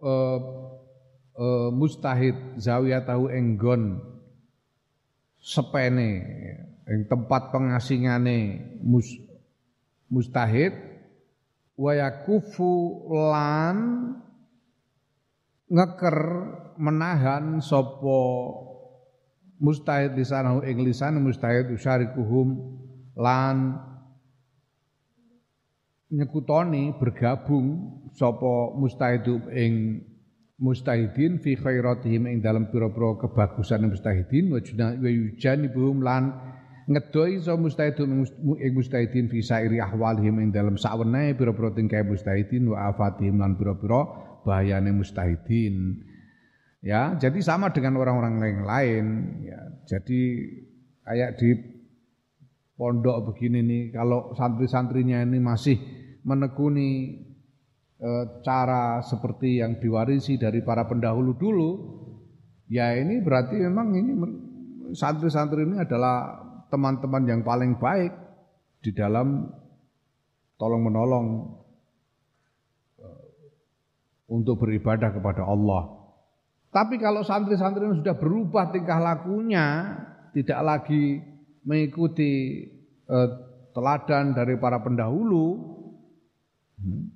[0.01, 0.39] uh,
[1.37, 4.01] uh, mustahid zawiyatahu enggon
[5.37, 6.25] sepene
[6.89, 9.13] yang tempat pengasingane mus,
[10.09, 10.73] mustahid
[11.77, 13.77] wayakufu lan
[15.69, 16.17] ngeker
[16.81, 18.17] menahan sopo
[19.61, 22.57] mustahid lisanahu ing lisan mustahid usyarikuhum
[23.13, 23.77] lan
[26.09, 30.01] nyekutoni bergabung sopo mustahidu ing
[30.57, 34.57] mustahidin fi khairatihim ing dalam pira-pira kebagusan mustahidin wa
[35.05, 36.33] yujanibuhum lan
[36.89, 38.25] ngedoi so mustahidun
[38.57, 44.01] ing mustahidin fi sairi ahwalihim ing dalam sawenehe pira-pira tingkah mustahidin wa afatihim lan pira-pira
[44.41, 46.01] bahayane mustahidin.
[46.81, 49.05] Ya, jadi sama dengan orang-orang lain lain
[49.43, 49.59] ya.
[49.85, 50.47] Jadi
[51.03, 51.53] kayak di
[52.79, 55.75] pondok begini nih kalau santri-santrinya ini masih
[56.23, 57.19] menekuni
[58.45, 61.71] cara seperti yang diwarisi dari para pendahulu dulu,
[62.69, 64.11] ya ini berarti memang ini
[64.93, 68.13] santri-santri ini adalah teman-teman yang paling baik
[68.85, 69.49] di dalam
[70.61, 71.27] tolong menolong
[73.01, 73.25] eh,
[74.29, 75.89] untuk beribadah kepada Allah.
[76.69, 79.97] Tapi kalau santri-santri ini sudah berubah tingkah lakunya,
[80.37, 81.17] tidak lagi
[81.65, 82.61] mengikuti
[83.09, 83.29] eh,
[83.73, 85.77] teladan dari para pendahulu,
[86.77, 87.09] Hmm.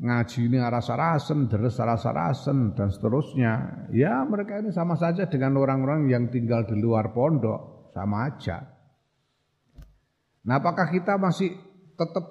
[0.00, 3.84] Ngaji ini aras-arasen, deres aras-arasen, dan seterusnya.
[3.92, 8.64] Ya mereka ini sama saja dengan orang-orang yang tinggal di luar pondok, sama aja.
[10.48, 11.52] Nah apakah kita masih
[12.00, 12.24] tetap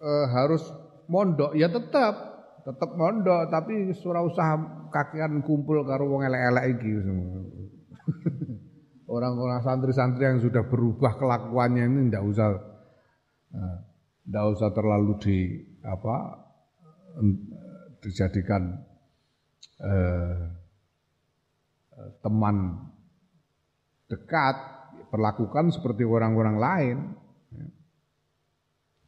[0.00, 0.64] e, harus
[1.04, 1.52] mondok?
[1.52, 2.16] Ya tetap,
[2.64, 4.56] tetap mondok, tapi surah usaha
[4.88, 6.92] kakian kumpul karo wong elek-elek iki.
[9.20, 12.48] Orang-orang santri-santri yang sudah berubah kelakuannya ini tidak usah
[14.28, 15.38] tidak eh, usah terlalu di
[15.88, 16.16] apa
[18.04, 18.76] dijadikan
[19.80, 20.36] eh,
[22.20, 22.76] teman
[24.12, 24.56] dekat
[25.08, 26.98] perlakukan seperti orang-orang lain.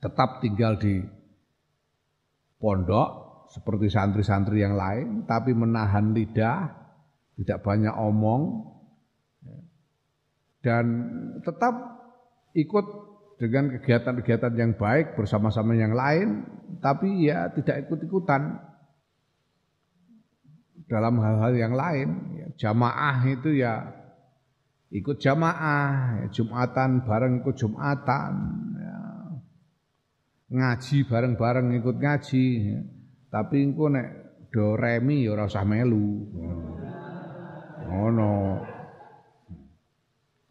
[0.00, 1.04] Tetap tinggal di
[2.56, 6.72] pondok seperti santri-santri yang lain tapi menahan lidah
[7.36, 8.64] tidak banyak omong.
[10.64, 10.84] Dan
[11.44, 12.00] tetap
[12.56, 13.09] ikut
[13.40, 16.44] dengan kegiatan-kegiatan yang baik bersama-sama yang lain,
[16.84, 18.60] tapi ya tidak ikut-ikutan
[20.84, 22.36] dalam hal-hal yang lain.
[22.36, 23.96] Ya, jamaah itu ya
[24.92, 28.32] ikut jamaah, ya, jumatan bareng ikut jumatan,
[28.76, 28.98] ya,
[30.52, 32.46] ngaji bareng-bareng ikut ngaji.
[32.76, 32.80] Ya.
[33.32, 34.08] Tapi engko nek
[34.52, 36.28] do remi ya ora melu.
[37.88, 38.60] Oh no.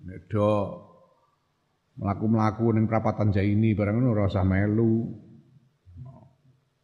[0.02, 0.50] Nek do
[2.00, 4.96] melaku-melaku ning prapatan Jaini barang ngono ora melu.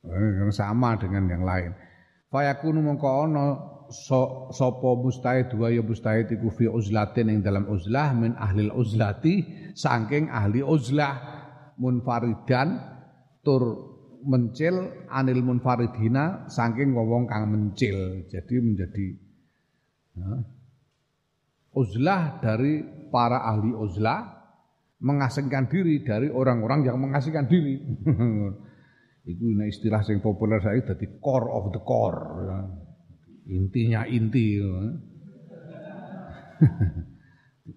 [0.06, 1.71] Eh, sama dengan yang lain.
[2.30, 3.58] Fayakunu mongko ana
[3.89, 9.41] so, sapa wa ya mustahid iku fi uzlatin ing dalam uzlah min ahli uzlati
[9.73, 11.15] saking ahli uzlah
[11.82, 12.78] munfaridan
[13.41, 18.25] tur mencil anil munfaridina saking wong kang mencil.
[18.30, 19.08] Jadi menjadi
[20.17, 20.34] ya,
[21.73, 24.35] uzlah dari para ahli uzlah
[25.01, 27.81] mengasingkan diri dari orang-orang yang mengasingkan diri.
[29.25, 32.21] Itu istilah yang populer saya jadi core of the core.
[33.49, 34.62] Intinya inti.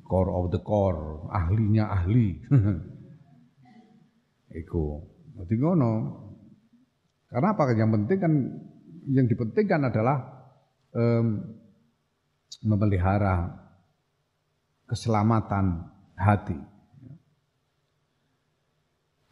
[0.09, 2.37] core of the core, ahlinya ahli.
[4.61, 4.85] Iku.
[5.41, 5.93] Jadi ngono.
[7.29, 7.73] Karena apa?
[7.77, 8.33] Yang penting kan
[9.09, 10.19] yang dipentingkan adalah
[10.93, 11.41] um,
[12.65, 13.53] memelihara
[14.89, 15.85] keselamatan
[16.17, 16.57] hati.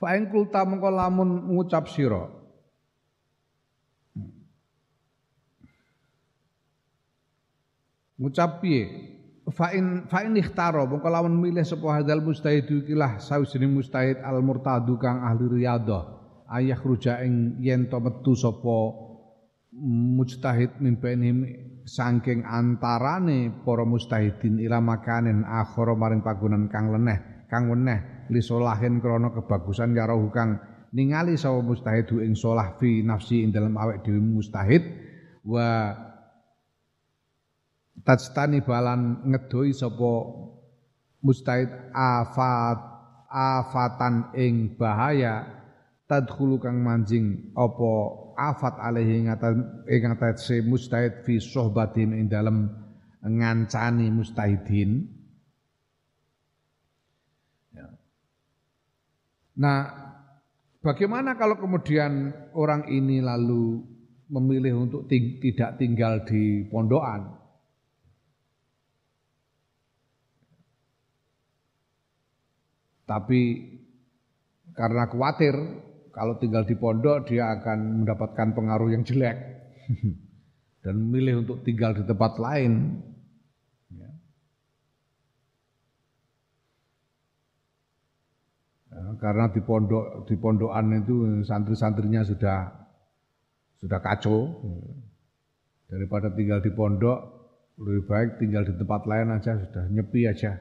[0.07, 2.31] Fa in kulta mengko lamun ngucap sira.
[8.15, 8.87] Ngucap piye?
[9.51, 14.39] Fa in fa in ikhtaro mengko lamun milih sapa hadal mustahid ikilah sawijining mustahid al
[14.47, 16.07] murtadu kang ahli riyadhah
[16.55, 18.95] ayah ruja ing yen to metu sapa
[19.83, 21.51] mujtahid mimpenhim
[21.83, 28.99] saking antarane para mustahidin ila makanen akhara maring pagunan kang leneh kang weneh li solahin
[29.03, 30.59] krana kebagusan ya roh kang.
[30.97, 34.83] Ningali sawa mustahidu ing solah fi nafsi ing dalam awek dhewe mustahid.
[35.45, 35.93] Wa
[38.07, 40.13] tajtani balan ngedoi sapa
[41.21, 42.79] mustahid afat
[43.29, 45.53] afatan ing bahaya.
[46.07, 47.91] Tadkhulu kang manjing apa
[48.39, 52.71] afat alaihi ing atase mustahid fi sohbatin ing dalem
[53.27, 55.16] ngancani mustahidin
[59.57, 59.89] Nah,
[60.85, 63.81] bagaimana kalau kemudian orang ini lalu
[64.29, 67.33] memilih untuk ting tidak tinggal di pondokan?
[73.07, 73.41] Tapi
[74.77, 75.55] karena khawatir
[76.11, 79.37] kalau tinggal di pondok dia akan mendapatkan pengaruh yang jelek
[80.85, 82.99] dan memilih untuk tinggal di tempat lain.
[83.93, 84.11] Ya.
[88.86, 88.86] Ya,
[89.21, 92.59] karena di pondok di pondokan itu santri-santrinya sudah
[93.77, 94.49] sudah kacau
[95.87, 97.19] daripada tinggal di pondok
[97.77, 100.57] lebih baik tinggal di tempat lain aja sudah nyepi aja.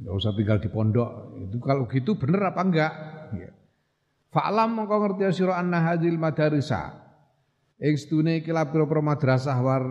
[0.00, 1.10] Enggak usah tinggal di pondok.
[1.50, 2.92] Itu kalau gitu bener apa enggak?
[3.34, 3.50] Ya.
[4.30, 6.94] Fa'lam mongko ngerti sira anna hadil madarisa.
[7.80, 9.82] Ing stune iki pira-pira madrasah war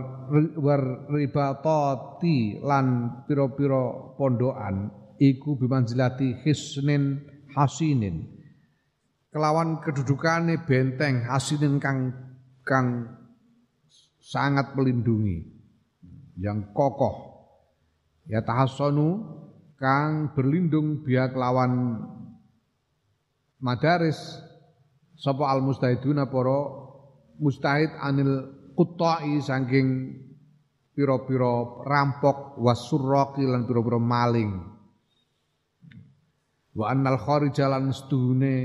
[0.62, 2.86] war ribatati lan
[3.28, 7.20] pira-pira pondokan iku bimanzilati hisnin
[7.54, 8.40] hasinin.
[9.30, 12.16] Kelawan kedudukane benteng hasinin kang
[12.66, 13.06] kang
[14.18, 15.46] sangat melindungi
[16.40, 17.30] yang kokoh
[18.30, 19.26] ya tahassanu
[19.76, 22.00] kang berlindung biak lawan
[23.60, 24.18] madaris
[25.18, 26.60] sapa al mustahiduna para
[27.42, 30.16] mustahid anil kutai saking
[30.94, 34.79] pira-pira rampok wasurraqi lan pira-pira maling
[36.74, 38.56] Wa annal kharijalan setuhune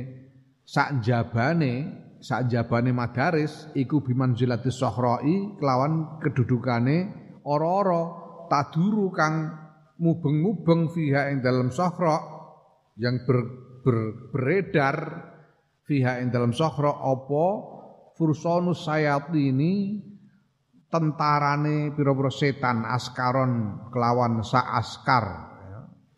[0.65, 7.13] sak jabane sak jabane madaris iku bimanzilati sohroi kelawan kedudukane
[7.45, 8.03] ora-ora
[8.49, 9.53] taduru kang
[10.01, 12.17] mubeng-mubeng fiha ing dalam sohro
[12.97, 13.39] yang ber,
[13.85, 13.97] ber,
[14.33, 14.97] beredar
[15.85, 17.47] fiha ing dalam sohro opo
[18.17, 20.01] fursonus sayatini
[20.89, 25.54] tentarane pira-pira setan askaron kelawan sa askar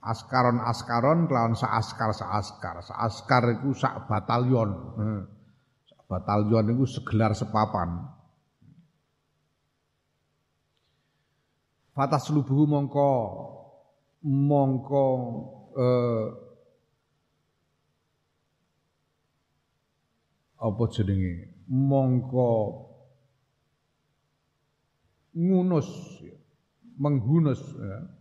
[0.06, 0.14] ya.
[0.14, 2.94] askaron askaron kelawan sa askar sa askar sa
[3.74, 5.22] sak batalion hmm.
[5.90, 8.14] sak batalion itu segelar sepapan
[11.96, 13.12] Fatas lubuhu mongko
[14.20, 15.04] mongko
[15.80, 16.26] eh,
[20.60, 22.52] apa jenenge mongko
[25.36, 25.88] ngunus
[26.96, 28.15] menghunus ya.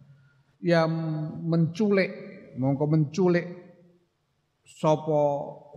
[0.65, 0.89] Yang
[1.45, 2.09] menculik
[2.57, 3.45] mongko menculik
[4.65, 5.21] sapa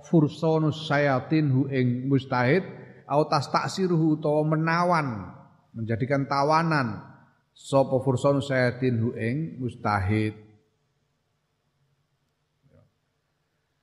[0.09, 2.65] fursonus sayatin hu ing mustahid
[3.05, 5.29] au taksiruhu utawa menawan
[5.77, 7.05] menjadikan tawanan
[7.53, 10.33] sapa fursonus sayatin hu ing mustahid.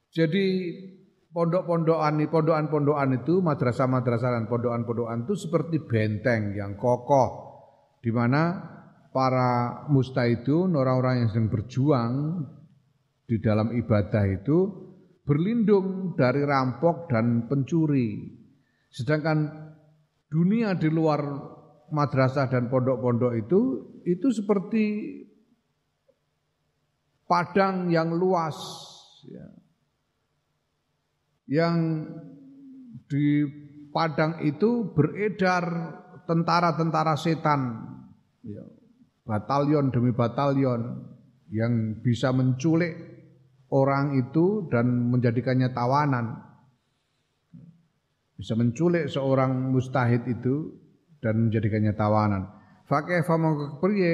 [0.10, 0.46] Jadi
[1.36, 7.46] pondok-pondokan pondokan-pondokan itu madrasah-madrasah dan pondokan-pondokan itu seperti benteng yang kokoh
[8.00, 8.75] di mana
[9.16, 12.14] para mustahidun orang-orang yang sedang berjuang
[13.24, 14.58] di dalam ibadah itu
[15.24, 18.28] berlindung dari rampok dan pencuri.
[18.92, 19.72] Sedangkan
[20.28, 21.24] dunia di luar
[21.96, 23.62] madrasah dan pondok-pondok itu
[24.04, 24.86] itu seperti
[27.24, 28.58] padang yang luas
[29.32, 29.48] ya
[31.46, 32.06] yang
[33.06, 33.46] di
[33.94, 35.64] padang itu beredar
[36.26, 37.86] tentara-tentara setan,
[38.42, 38.66] ya,
[39.26, 41.02] batalion demi batalion
[41.50, 42.94] yang bisa menculik
[43.74, 46.40] orang itu dan menjadikannya tawanan.
[48.38, 50.78] Bisa menculik seorang mustahid itu
[51.20, 52.46] dan menjadikannya tawanan.
[52.86, 54.14] Fakih famangka kepriye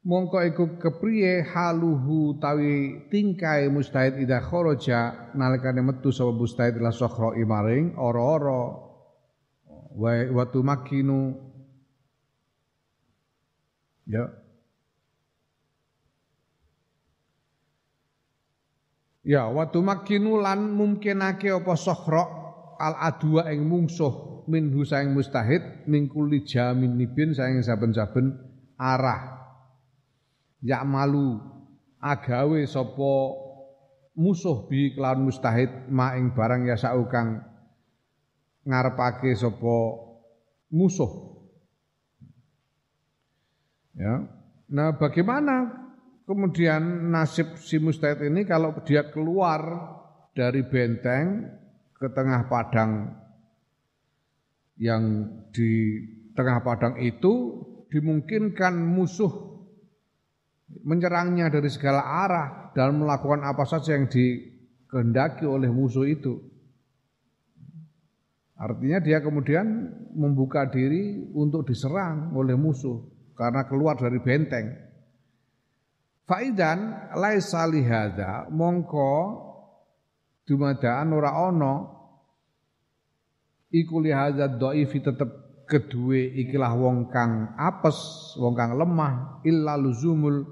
[0.00, 7.36] mongko iku kepriye haluhu tawi tingkai mustahid ida kharaja nalikane metu sapa mustahid la sokhra
[7.36, 8.88] imaring ora-ora
[9.92, 11.49] wa makinu
[14.10, 14.24] ya.
[19.20, 22.24] Ya watu makinu lan mungkinake apa sokhra
[22.80, 28.34] al adwa ing mungsuh minhu saing mustahid mingkuli jamin nibin saing saben-saben
[28.74, 29.38] arah.
[30.64, 31.38] Ya malu
[32.02, 33.12] agawe sapa
[34.16, 37.44] musuh bi kelawan mustahid maing barang ya saukang
[38.66, 39.76] ngarepake sapa
[40.72, 41.29] musuh
[44.00, 44.24] ya
[44.72, 45.68] nah bagaimana
[46.24, 49.60] kemudian nasib si mustahid ini kalau dia keluar
[50.32, 51.44] dari benteng
[51.92, 53.12] ke tengah padang
[54.80, 56.00] yang di
[56.32, 57.60] tengah padang itu
[57.92, 59.50] dimungkinkan musuh
[60.86, 66.38] menyerangnya dari segala arah dan melakukan apa saja yang dikehendaki oleh musuh itu.
[68.54, 69.66] Artinya dia kemudian
[70.14, 74.68] membuka diri untuk diserang oleh musuh karena keluar dari benteng.
[76.28, 79.12] Faidan laisa lihada mongko
[80.44, 81.88] dumadaan ora ana
[83.72, 85.30] iku lihada dhaifi tetep
[85.64, 87.96] kedue ikilah wong kang apes,
[88.36, 90.44] wong kang lemah illa luzumul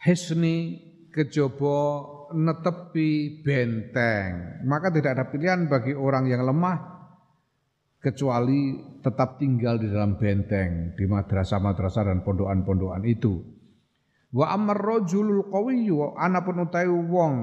[0.00, 0.80] hisni
[1.12, 4.64] kejaba netepi benteng.
[4.64, 6.78] Maka tidak ada pilihan bagi orang yang lemah
[8.00, 13.40] kecuali tetap tinggal di dalam benteng di madrasah-madrasah dan pondokan-pondokan itu.
[14.30, 17.34] Wa amar rajulul qawiyyu anapun utawi wong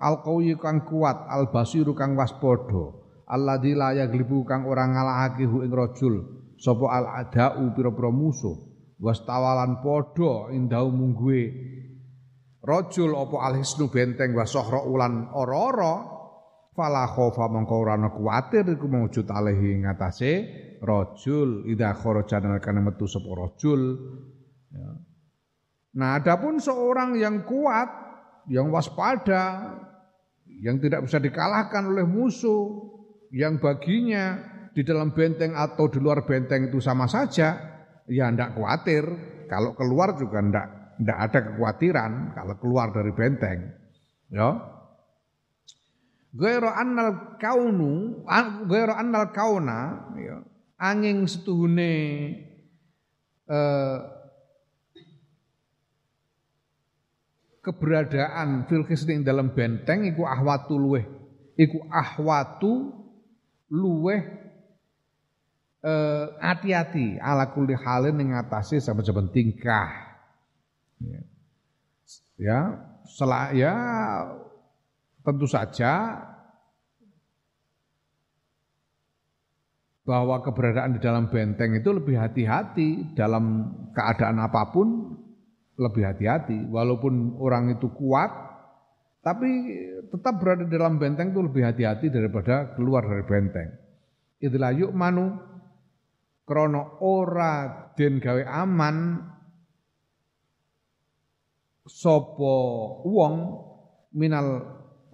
[0.00, 2.96] al qawiyyu kang kuat al basiru kang waspada
[3.28, 6.14] alladzi la yaglibu kang ora ngalahake hu ing rajul
[6.56, 8.56] sapa al adau pira-pira musuh
[8.96, 11.52] wastawalan padha indau mungguwe
[12.60, 16.04] rajul apa alhisnu benteng wa sohra ulan ora-ora
[16.76, 20.32] fala khofa mongko ora ana kuwatir iku mawujud alaihi ngatasé
[20.80, 23.80] rajul idza kharaja kana metu sapa rajul
[24.72, 24.90] ya.
[25.90, 27.90] Nah, adapun seorang yang kuat,
[28.46, 29.74] yang waspada,
[30.46, 32.94] yang tidak bisa dikalahkan oleh musuh,
[33.34, 34.38] yang baginya
[34.70, 37.58] di dalam benteng atau di luar benteng itu sama saja,
[38.06, 39.02] ya ndak khawatir.
[39.50, 40.66] Kalau keluar juga ndak
[41.02, 43.58] tidak ada kekhawatiran kalau keluar dari benteng.
[44.30, 44.78] Ya.
[46.30, 48.22] Ghairu annal kaunu,
[48.70, 50.38] ghairu annal kauna, ya,
[50.80, 51.92] angin setuhune
[53.44, 53.98] eh,
[57.60, 61.04] keberadaan fil ing dalam benteng iku ahwatu luweh.
[61.60, 62.96] Iku ahwatu
[63.68, 64.22] luweh
[65.84, 70.08] eh, hati-hati ala kulli halin ing atase saben tingkah.
[71.00, 71.20] Ya,
[72.40, 72.58] ya
[73.52, 73.74] ya
[75.20, 75.92] tentu saja
[80.04, 85.16] bahwa keberadaan di dalam benteng itu lebih hati-hati dalam keadaan apa pun
[85.76, 86.68] lebih hati-hati.
[86.68, 88.32] Walaupun orang itu kuat
[89.20, 89.48] tapi
[90.08, 93.68] tetap berada dalam benteng itu lebih hati-hati daripada keluar dari benteng.
[94.40, 95.36] Itulah yuk manu
[96.48, 99.20] krono ora den gawe aman
[101.84, 102.56] sopo
[103.04, 103.34] wong
[104.16, 104.64] minal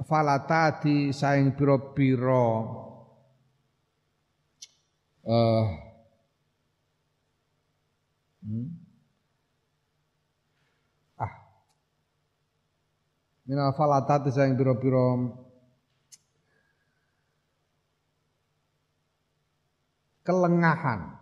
[0.06, 2.85] falatati saing piro-piro
[5.26, 5.64] uh,
[8.46, 8.66] hmm?
[11.18, 11.32] ah.
[13.46, 15.46] Minal falatati sayang biro-biro
[20.26, 21.14] kelengahan.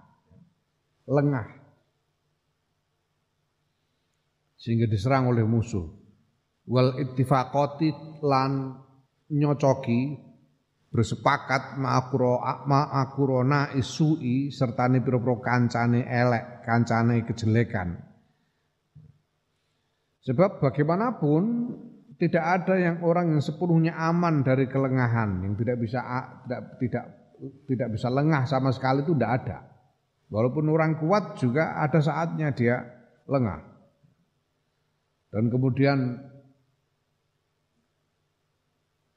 [1.04, 1.48] Lengah.
[4.56, 5.84] Sehingga diserang oleh musuh.
[6.64, 7.92] Wal ittifaqati
[8.24, 8.80] lan
[9.28, 10.16] nyocoki
[10.94, 12.38] bersepakat ma'akuro
[12.70, 17.98] ma'akurona isui sertane pira-pira kancane elek, kancane kejelekan.
[20.22, 21.42] Sebab bagaimanapun
[22.14, 25.98] tidak ada yang orang yang sepenuhnya aman dari kelengahan, yang tidak bisa
[26.46, 27.04] tidak tidak
[27.66, 29.58] tidak bisa lengah sama sekali itu tidak ada.
[30.30, 32.86] Walaupun orang kuat juga ada saatnya dia
[33.26, 33.66] lengah.
[35.34, 36.22] Dan kemudian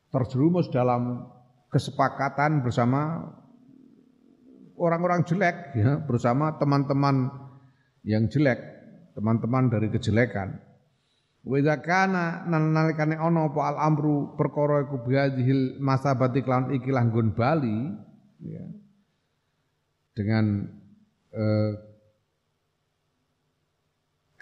[0.09, 1.36] terjerumus dalam
[1.77, 3.21] kesepakatan bersama
[4.81, 7.29] orang-orang jelek ya, bersama teman-teman
[8.01, 8.57] yang jelek,
[9.13, 10.57] teman-teman dari kejelekan.
[11.45, 17.37] Wa idza kana nalikane ana apa al amru perkara iku bihadhil masabati kelawan iki langgon
[17.37, 17.93] bali
[18.41, 18.65] ya.
[20.17, 20.65] Dengan
[21.29, 21.71] eh,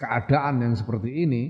[0.00, 1.42] keadaan yang seperti ini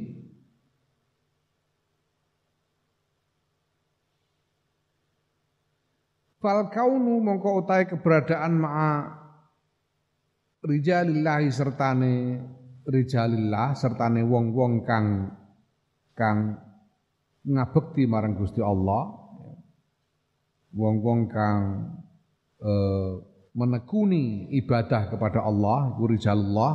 [6.47, 9.03] Fal kaunu mongko utai keberadaan ma'a
[10.63, 12.39] rijalillahi sertane
[12.87, 15.35] rijalillah sertane wong-wong kang
[16.15, 16.55] kang
[17.43, 19.11] ngabekti marang Gusti Allah.
[20.71, 21.63] Wong-wong kang
[22.63, 22.73] e,
[23.51, 26.73] menekuni ibadah kepada Allah rijalullah.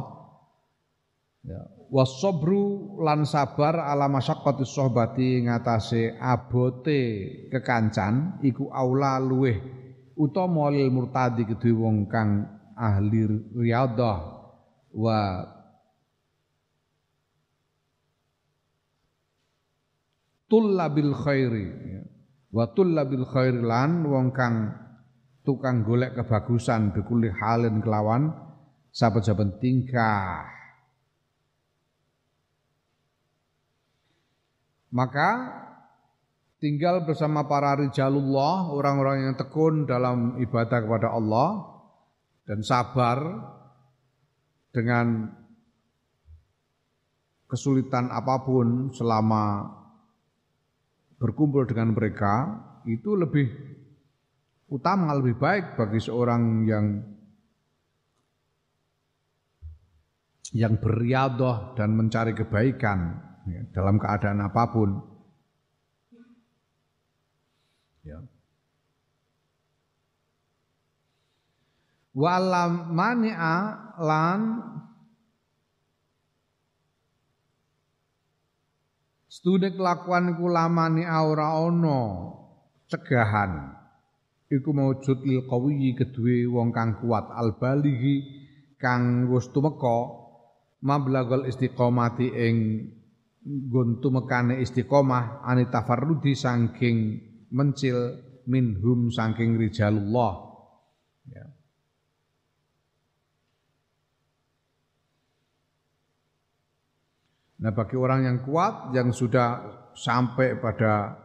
[1.47, 6.99] Ya wasobru lan sabar ala masyaqqati sohbati ngatasé abote
[7.51, 9.59] kekancan iku aula luweh
[10.15, 12.47] utama lil murtadi kedue wong kang
[12.79, 14.19] ahli riyadhah
[14.95, 15.19] wa
[20.47, 21.67] tullabil khairi
[22.55, 24.79] wa tullabil khairi lan wong kang
[25.43, 28.31] tukang golek kebagusan bikuli halin kelawan
[28.95, 30.60] saben-saben tingkah
[34.91, 35.29] Maka
[36.59, 41.49] tinggal bersama para rijalullah, orang-orang yang tekun dalam ibadah kepada Allah
[42.43, 43.17] dan sabar
[44.75, 45.31] dengan
[47.47, 49.67] kesulitan apa pun selama
[51.19, 53.51] berkumpul dengan mereka itu lebih
[54.71, 56.85] utama lebih baik bagi seorang yang
[60.55, 64.89] yang beriadah dan mencari kebaikan ya, dalam keadaan apa pun.
[68.01, 68.19] Ya.
[72.11, 73.57] Walam mani'a
[74.01, 74.41] lan
[79.31, 82.01] Studi kelakuan kulamani aura ono
[82.91, 83.73] cegahan
[84.51, 88.21] iku maujud lil qawiyi kedue wong kang kuat al balighi
[88.75, 90.11] kang wis tumeka
[90.83, 92.55] mablagul istiqomati ing
[93.41, 96.97] guntu mekane istiqomah ani tafarrudi saking
[97.49, 100.33] mencil minhum saking rijalullah
[101.25, 101.45] ya.
[107.61, 109.61] Nah bagi orang yang kuat yang sudah
[109.97, 111.17] sampai pada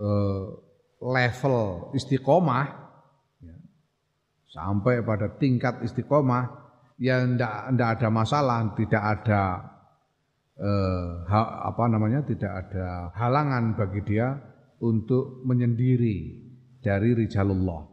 [0.00, 0.44] uh,
[1.00, 2.66] level istiqomah
[3.40, 3.56] ya,
[4.52, 6.44] sampai pada tingkat istiqomah
[7.00, 9.71] ya tidak ada masalah, tidak ada
[10.58, 14.36] eh, ha, apa namanya tidak ada halangan bagi dia
[14.82, 16.42] untuk menyendiri
[16.82, 17.88] dari rijalullah.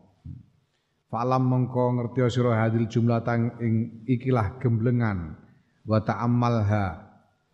[1.10, 5.38] Falam mengko ngerti sira hadil jumlah tang ing ikilah gemblengan
[5.86, 6.86] wa ta'ammalha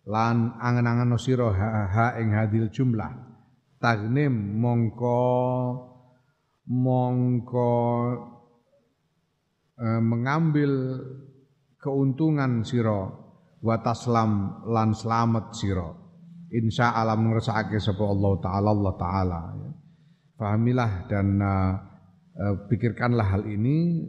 [0.06, 3.10] lan angen-angen sira ha, ha ing hadil jumlah
[3.80, 5.24] tagnim mongko
[6.68, 7.72] mongko
[9.80, 11.00] eh, mengambil
[11.80, 13.25] keuntungan sira
[13.66, 16.06] wa taslam lan selamat sira
[16.54, 19.70] insya Allah ngersakake sapa Allah taala Allah taala ya.
[20.36, 21.74] Fahamilah dan uh,
[22.68, 24.04] pikirkanlah hal ini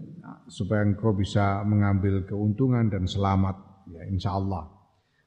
[0.52, 3.56] supaya engkau bisa mengambil keuntungan dan selamat
[3.88, 4.68] ya insya Allah.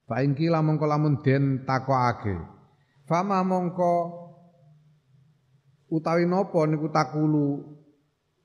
[0.04, 2.36] Fa ingkila mongko lamun den takoake.
[3.08, 3.94] Fama mongko
[5.90, 7.64] utawi nopo niku takulu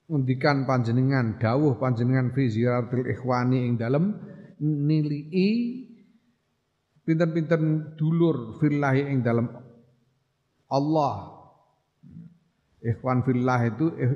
[0.08, 4.16] ngendikan panjenengan dawuh panjenengan fi ikhwani ing dalem
[4.60, 5.54] nilii
[7.06, 9.48] pinten-pinten dulur fillahi ing dalam
[10.72, 11.36] Allah.
[12.86, 14.14] Ikhwan fillah itu eh,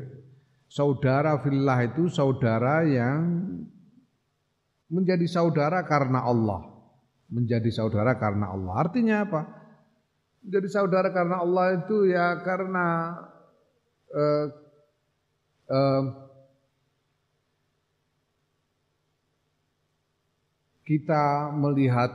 [0.69, 3.49] saudara fillah itu saudara yang
[4.89, 6.65] menjadi saudara karena Allah.
[7.29, 8.73] Menjadi saudara karena Allah.
[8.77, 9.41] Artinya apa?
[10.41, 13.17] Menjadi saudara karena Allah itu ya karena
[14.13, 14.45] eh,
[15.69, 16.28] eh,
[20.89, 22.09] kita melihat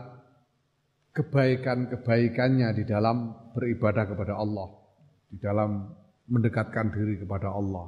[1.14, 4.66] kebaikan-kebaikannya di dalam beribadah kepada Allah,
[5.30, 5.94] di dalam
[6.26, 7.86] mendekatkan diri kepada Allah.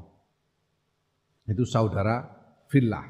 [1.51, 2.22] Itu saudara
[2.70, 3.03] fillah.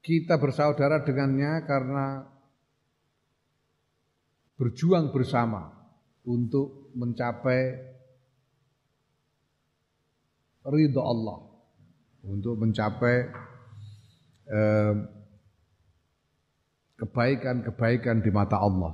[0.00, 2.24] Kita bersaudara dengannya karena
[4.56, 5.76] berjuang bersama
[6.24, 7.60] untuk mencapai
[10.64, 11.38] ridho Allah,
[12.24, 13.49] untuk mencapai
[17.00, 18.92] kebaikan-kebaikan di mata Allah.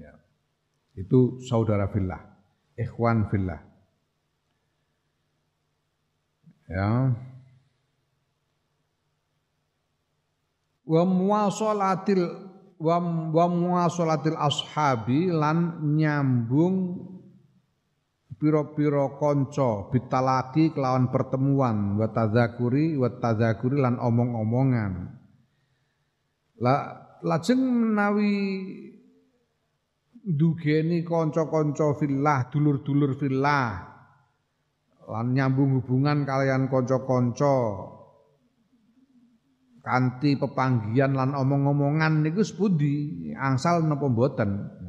[0.00, 0.14] Ya.
[0.96, 2.22] Itu saudara fillah,
[2.78, 3.60] ikhwan fillah.
[6.70, 7.12] Ya.
[10.82, 12.24] Wa muwasalatil
[12.80, 17.06] wa, muwasalatil ashabi lan nyambung
[18.42, 24.92] piro-piro konco bitalaki kelawan pertemuan wa tadzakuri wa tadzakuri lan omong-omongan.
[26.58, 26.74] La
[27.22, 28.34] lajeng menawi
[30.26, 33.70] dugeni konco-konco fillah dulur-dulur fillah
[35.06, 37.58] lan nyambung hubungan kalian konco-konco
[39.86, 43.30] kanti pepanggian lan omong-omongan niku sepundi?
[43.38, 44.81] Angsal napa mboten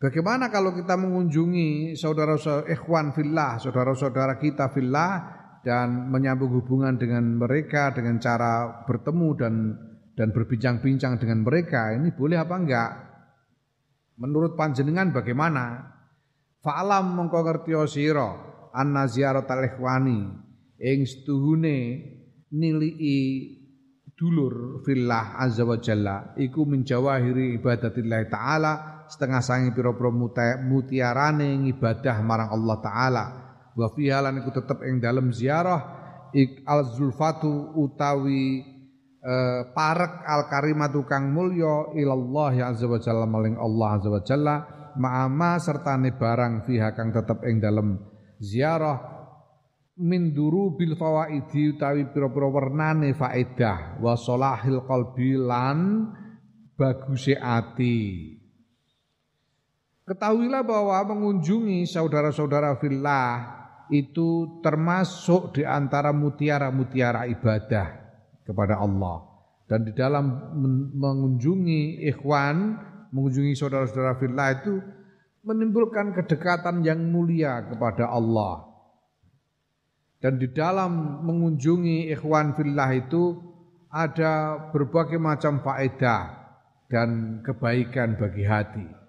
[0.00, 5.12] Bagaimana kalau kita mengunjungi saudara-saudara ikhwan fillah, saudara-saudara kita fillah
[5.60, 9.54] dan menyambung hubungan dengan mereka dengan cara bertemu dan
[10.16, 12.90] dan berbincang-bincang dengan mereka, ini boleh apa enggak?
[14.24, 15.84] Menurut panjenengan bagaimana?
[16.64, 18.28] Fa'alam mengko ngerti sira
[18.72, 20.32] anna ziyaratal ikhwani
[20.80, 21.78] ing setuhune
[22.52, 23.20] nilii
[24.16, 28.72] dulur fillah azza wa jalla iku min jawahiri ibadatillah taala
[29.10, 30.14] setengah sangi pira-pira
[30.62, 33.24] mutiarane ibadah marang Allah taala.
[33.74, 35.98] Wa fiha iku tetep ing dalem ziarah
[36.30, 38.62] ik al zulfatu utawi
[39.18, 44.22] eh, parek al karimatu kang mulya ilallah ya azza wa jalla maling Allah azza wa
[44.22, 44.56] jalla
[44.94, 47.98] ma'ama sertane barang fiha kang tetep ing dalem
[48.38, 49.18] ziarah.
[50.00, 54.00] Min bil fawaidi utawi pira-pira wernane faedah.
[54.00, 56.08] Wa salahil qalbi lan
[56.72, 58.39] baguse ati
[60.10, 63.46] Ketahuilah bahwa mengunjungi saudara-saudara fillah
[63.94, 67.94] itu termasuk di antara mutiara-mutiara ibadah
[68.42, 69.22] kepada Allah.
[69.70, 70.50] Dan di dalam
[70.98, 72.74] mengunjungi ikhwan,
[73.14, 74.82] mengunjungi saudara-saudara fillah itu
[75.46, 78.66] menimbulkan kedekatan yang mulia kepada Allah.
[80.18, 83.38] Dan di dalam mengunjungi ikhwan fillah itu
[83.94, 86.50] ada berbagai macam faedah
[86.90, 88.99] dan kebaikan bagi hati.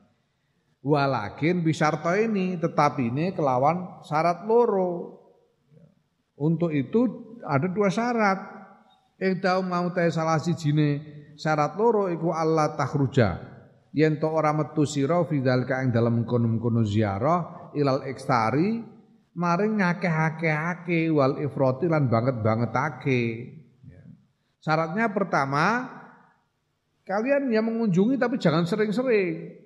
[0.82, 5.22] Walakin bisarto ini tetapi ini kelawan syarat loro.
[6.42, 7.06] Untuk itu
[7.46, 8.40] ada dua syarat.
[9.22, 11.06] Tahu mau teh salah jine
[11.38, 13.38] syarat loro iku Allah takhruja.
[13.94, 18.82] Yen to ora metu sira fidzalika ing dalem kono-kono ziarah ilal ekstari
[19.38, 23.22] maring ngakeh-akehake wal ifrati lan banget-bangetake.
[24.58, 25.86] Syaratnya pertama
[27.06, 29.61] kalian yang mengunjungi tapi jangan sering-sering.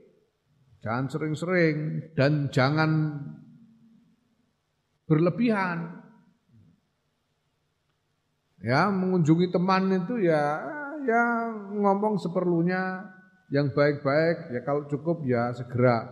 [0.86, 1.78] Jangan sering-sering
[2.14, 3.18] dan jangan
[5.10, 6.06] berlebihan.
[8.62, 10.62] Ya, mengunjungi teman itu ya
[11.06, 11.24] ya
[11.74, 13.02] ngomong seperlunya
[13.50, 16.06] yang baik-baik ya kalau cukup ya segera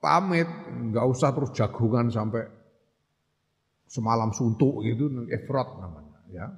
[0.00, 0.48] pamit,
[0.92, 2.48] nggak usah terus jagungan sampai
[3.84, 6.18] semalam suntuk gitu, efrot namanya.
[6.32, 6.48] ya,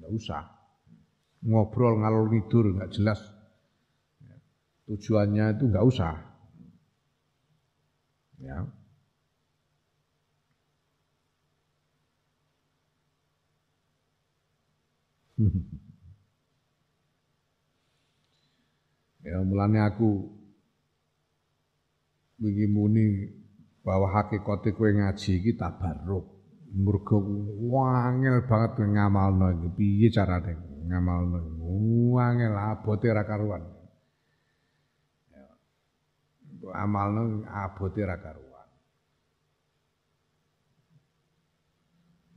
[0.00, 0.42] enggak usah.
[1.44, 3.20] Ngobrol ngalor ngidur enggak jelas.
[4.88, 6.16] Tujuannya itu enggak usah.
[8.40, 8.64] Ya.
[19.28, 20.24] ya mulane aku
[22.40, 23.28] wingi muni
[23.84, 26.24] bahwa hakikate kowe ngaji iki tabarruk.
[26.68, 27.20] Mergo
[27.68, 29.68] wangel banget ngamalno iki.
[29.76, 30.56] Piye carane
[30.88, 31.44] ngamalno?
[32.16, 33.77] Wangel abote ra karuan.
[36.66, 38.68] Amalno abote ra karuan.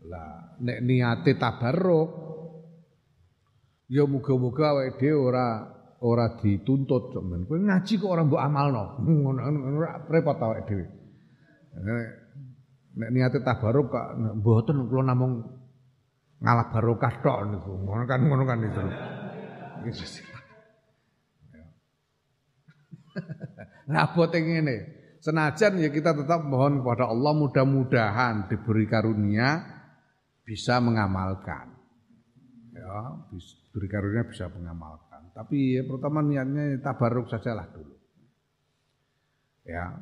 [0.06, 2.10] Lah nek niate tabarruk
[3.90, 5.48] ya muga-muga awake dhewe ora
[6.06, 7.50] ora dituntut men.
[7.50, 8.84] Kowe ngaji kok ora mbok amalno.
[9.06, 9.42] Ngono
[10.10, 10.86] repot awake dhewe.
[12.98, 14.08] Nek niate tabaruk kok
[14.38, 15.42] mboten kula namung
[16.42, 17.72] ngalah barokah tok niku.
[17.86, 18.82] Ngono kan ngono kan itu.
[23.92, 24.78] Nah, bote ngene.
[25.22, 29.62] Senajan ya kita tetap mohon kepada Allah mudah-mudahan diberi karunia
[30.42, 31.78] bisa mengamalkan.
[32.74, 35.30] Ya, diberi karunia bisa mengamalkan.
[35.36, 37.96] Tapi ya, pertama niatnya tabaruk sajalah dulu.
[39.62, 39.94] Ya,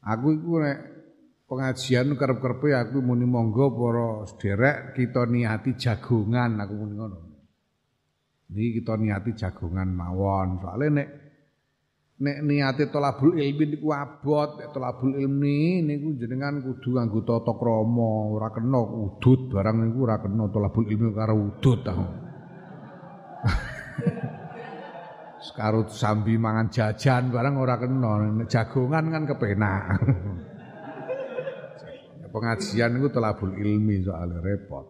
[0.00, 0.78] Aku iku nek
[1.44, 7.18] pengajian kerep-kerepe aku muni monggo para sederek kita niati jagongan aku muni ngono.
[8.50, 10.64] Niki kita niati jagongan mawon.
[10.64, 11.08] Soale nek
[12.20, 18.28] nek niate tolabul ilmi niku abot, nek tolabul ilmi niku jenengan kudu nganggo tata krama,
[18.36, 21.96] ora kena udut barang niku ora kena tolabul ilmi karo udut ta.
[25.40, 29.84] Sekarut sambi mangan jajan barang ora kena, jagongan kan kepenak.
[32.30, 34.86] Pengajian itu telabul ilmi soalnya repot.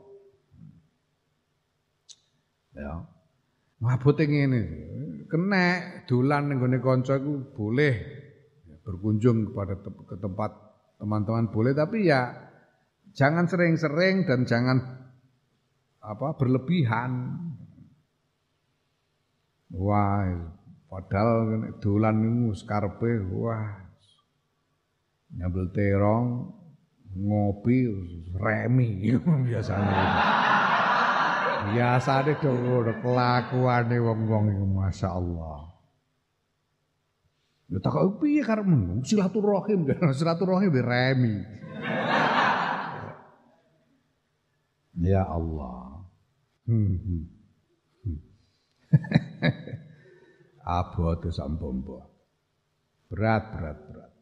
[2.76, 3.19] Ya.
[3.80, 4.62] Mabute ngene.
[5.24, 5.64] Kena
[6.04, 7.94] dolan ning gone kanca iku boleh
[8.84, 10.50] berkunjung kepada te ke tempat
[11.00, 12.34] teman-teman boleh tapi ya
[13.16, 14.78] jangan sering-sering dan jangan
[16.00, 17.40] apa berlebihan.
[19.70, 20.26] Wah,
[20.90, 23.86] padahal dolan niku karepe wah.
[25.30, 26.50] Nyambel terong,
[27.14, 27.86] ngopi
[28.34, 29.14] remi
[29.46, 30.04] biasanya.
[31.68, 35.60] Biasane do ngono kelakuane wong-wong iku masyaallah.
[37.70, 39.04] Ya tak kok piye karepmu?
[39.06, 39.86] Silaturahim,
[40.18, 41.44] silaturahim remi.
[45.00, 46.04] ya Allah.
[46.66, 46.96] Hmm.
[46.98, 47.24] hmm.
[50.80, 52.10] Abote sampombo.
[53.10, 54.12] Berat, berat, berat.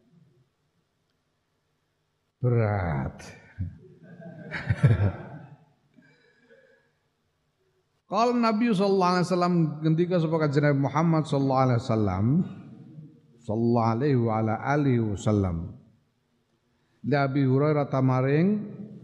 [2.40, 3.18] Berat.
[8.08, 9.54] Kalau Nabi sallallahu alaihi wasallam
[9.84, 12.26] ketika sepakat Nabi Muhammad sallallahu alaihi wasallam
[13.44, 15.76] sallallahu alaihi wa ala alihi wasallam
[17.04, 18.48] Nabi Hurairah tamaring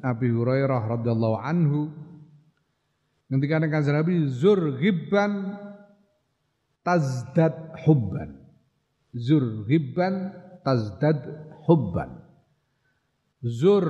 [0.01, 1.93] Abi Hurairah radhiyallahu anhu
[3.35, 5.59] Ketika kanjeng Nabi zur ghibban
[6.87, 8.37] tazdad hubban.
[9.11, 10.31] Zur ghibban
[10.63, 11.19] tazdad
[11.67, 12.21] hubban.
[13.43, 13.85] Zur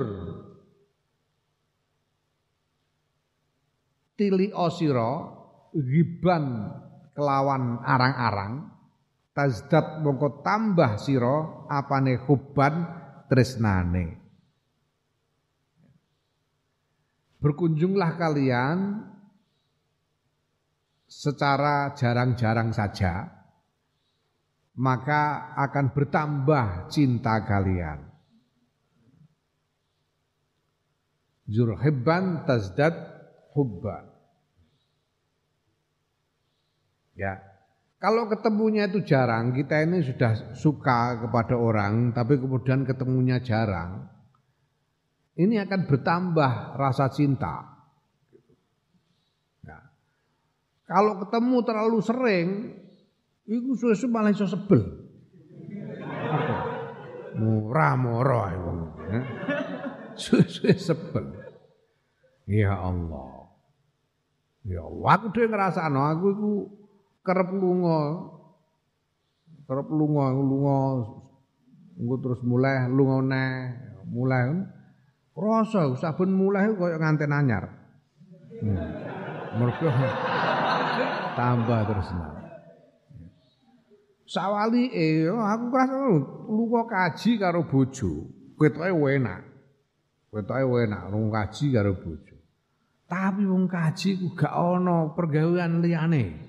[4.15, 5.35] tili osiro
[5.75, 6.71] ghibban
[7.15, 8.75] kelawan arang-arang
[9.35, 12.87] tazdad mongko tambah siro apane hubban
[13.27, 14.23] tresnane.
[17.43, 19.05] Berkunjunglah kalian
[21.05, 23.29] secara jarang-jarang saja,
[24.79, 28.01] maka akan bertambah cinta kalian.
[31.45, 33.14] Zurhibban tazdad
[33.55, 34.05] hubba.
[37.15, 37.39] Ya.
[37.97, 44.05] Kalau ketemunya itu jarang, kita ini sudah suka kepada orang, tapi kemudian ketemunya jarang,
[45.39, 47.75] ini akan bertambah rasa cinta.
[50.85, 52.49] Kalau ketemu terlalu sering,
[53.49, 54.85] itu susu malah iso sebel.
[57.41, 58.47] Murah murah.
[59.09, 59.21] Ya.
[60.13, 61.25] Susu sebel.
[62.45, 63.34] Ya Allah.
[64.65, 66.51] Ya aku dhewe ngrasakno aku iku
[67.21, 68.01] kerep lunga.
[69.65, 70.77] Kerep lunga, lunga
[71.95, 73.51] engko terus mulai lunga neh,
[74.09, 74.51] mulai
[75.35, 77.65] rasa saben mulai koyo nganten anyar.
[78.61, 78.77] Hmm.
[79.55, 79.87] Mergo
[81.37, 82.09] tambah terus
[84.25, 85.95] Sawali eh aku ngrasa
[86.49, 88.33] lunga kaji karo bojo.
[88.57, 89.41] e enak.
[90.33, 92.34] Ketoke enak, lunga kaji karo bojo.
[93.05, 96.41] Tapi wong kaji ku gak ana pergawean liyane.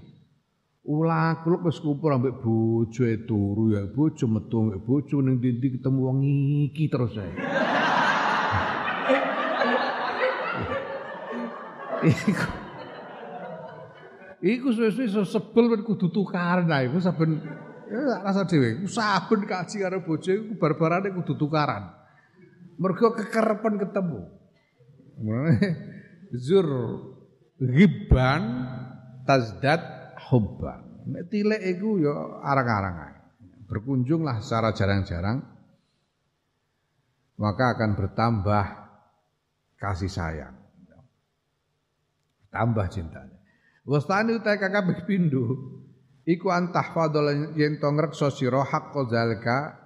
[0.86, 5.98] Ulah kuluk wis ambek bojo e turu ya bojo metu ambek bojo ning ndi ketemu
[6.00, 7.32] wong iki terus ae.
[12.07, 12.48] Iku
[14.46, 14.68] Iku
[15.26, 16.86] sebel ben kudu tukaran ae.
[16.86, 17.42] Iku saben
[17.90, 18.78] ya rasa dhewe.
[18.80, 21.90] Iku saben kaji karo bojo iku barbarane kudu tukaran.
[22.78, 24.20] Mergo kekerepen ketemu.
[26.35, 26.66] Zur
[27.61, 28.43] ghibban
[29.22, 29.83] tazdad
[30.31, 31.07] hubban.
[31.07, 33.14] Nek tilek iku ya arang-arang.
[33.66, 35.39] Berkunjunglah secara jarang-jarang
[37.37, 38.64] maka akan bertambah
[39.77, 40.57] kasih sayang.
[42.49, 43.37] Tambah cintanya.
[43.85, 45.45] Wastani utai kakak pindho
[46.27, 49.79] iku antah fadol yen to ngrekso sira haqqo zalika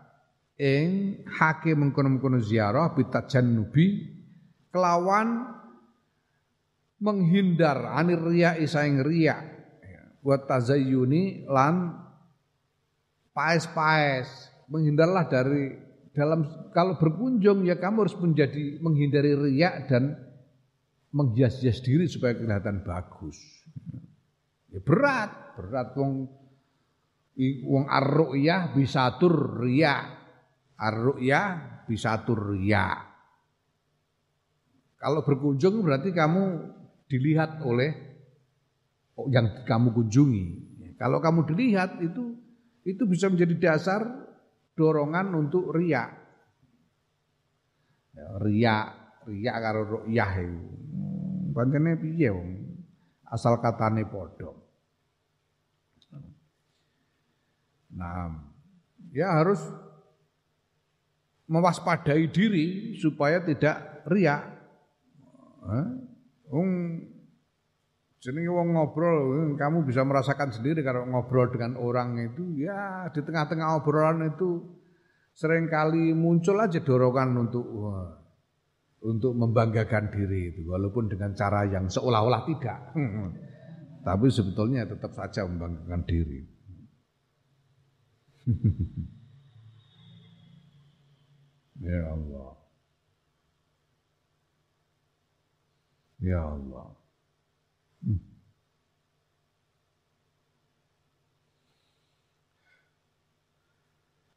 [0.56, 3.86] ing hake mengkono-mengkono ziarah bitajannubi
[4.72, 5.59] kelawan
[7.00, 9.40] menghindar anir riya isaing riya
[10.20, 11.96] buat tazayyuni lan
[13.32, 15.72] paes-paes menghindarlah dari
[16.12, 20.14] dalam kalau berkunjung ya kamu harus menjadi menghindari riya dan
[21.10, 23.38] menghias-hias diri supaya kelihatan bagus.
[24.70, 26.30] Ya berat, berat wong
[27.66, 27.84] wong
[28.74, 30.18] bisa tur riya.
[30.80, 32.94] Ar-ru'yah bisa tur riya.
[34.96, 36.44] Kalau berkunjung berarti kamu
[37.10, 37.90] dilihat oleh
[39.28, 40.46] yang kamu kunjungi.
[40.94, 42.38] Kalau kamu dilihat itu
[42.86, 44.06] itu bisa menjadi dasar
[44.78, 46.08] dorongan untuk riya.
[48.14, 48.76] Ya, riya,
[49.26, 50.70] riya karo ru'yah itu.
[51.50, 52.30] Pancene piye?
[53.26, 54.50] Asal katane padha.
[57.90, 58.30] Nah,
[59.10, 59.58] ya harus
[61.50, 64.46] mewaspadai diri supaya tidak riak.
[66.50, 66.68] Wong
[68.20, 73.80] jenenge wong ngobrol, kamu bisa merasakan sendiri kalau ngobrol dengan orang itu ya di tengah-tengah
[73.80, 74.60] obrolan itu
[75.32, 78.20] sering kali muncul aja dorongan untuk wah,
[79.00, 82.92] untuk membanggakan diri itu walaupun dengan cara yang seolah-olah tidak.
[84.06, 86.44] Tapi sebetulnya tetap saja membanggakan diri.
[91.88, 92.59] ya Allah.
[96.20, 96.88] Ya Allah.
[98.04, 98.20] Hmm.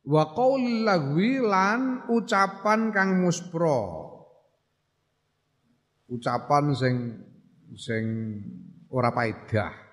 [0.08, 4.12] Wa qaulil lagwi lan ucapan kang muspro.
[6.08, 6.96] Ucapan sing
[7.76, 8.04] sing
[8.92, 9.84] ora paedah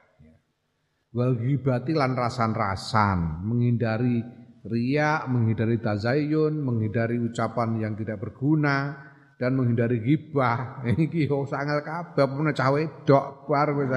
[1.11, 4.23] wal ghibati lan rasan-rasan, menghindari
[4.63, 9.10] riya, menghindari tazayun, menghindari ucapan yang tidak berguna
[9.41, 10.85] dan menghindari ghibah.
[11.09, 13.89] Iki yo sangal kabeh pune cah wedok bar wis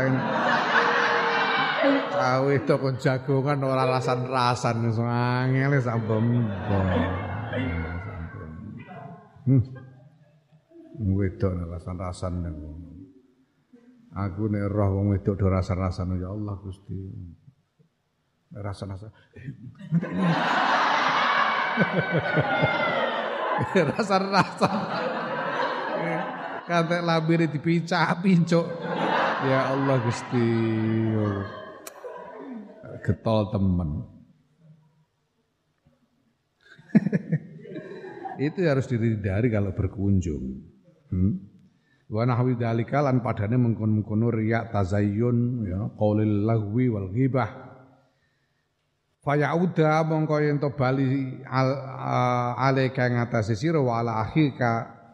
[2.16, 6.88] Cah wedok kon jagongan ora rasan-rasan angel sak bembong.
[9.44, 9.60] Hmm.
[11.12, 12.48] Wedok rasan-rasan
[14.14, 16.94] Aku nek roh wong wedok do rasa-rasane ya Allah Gusti.
[18.54, 19.10] Rasa-rasa.
[23.74, 24.70] Rasa-rasa.
[26.64, 28.68] Kate labire dipicah pincuk.
[29.44, 30.48] Ya Allah Gusti.
[33.04, 33.90] Getol temen.
[38.48, 40.64] Itu harus dihindari kalau berkunjung.
[41.12, 41.54] Hmm?
[42.14, 47.50] wa nahwi dalika lan padane mengkon-mengkono riya tazayyun ya qaulil lahwi wal ghibah
[49.26, 51.74] fayauda mongko yen to bali al
[52.54, 54.30] alaika ngatasi sira wa ala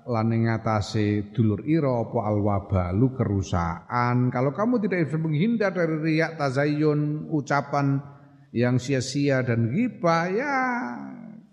[0.10, 6.34] lan ngatasi dulur ira apa al wabalu kerusakan kalau kamu tidak bisa menghindar dari riya
[6.34, 8.02] tazayyun ucapan
[8.50, 10.58] yang sia-sia dan ghibah ya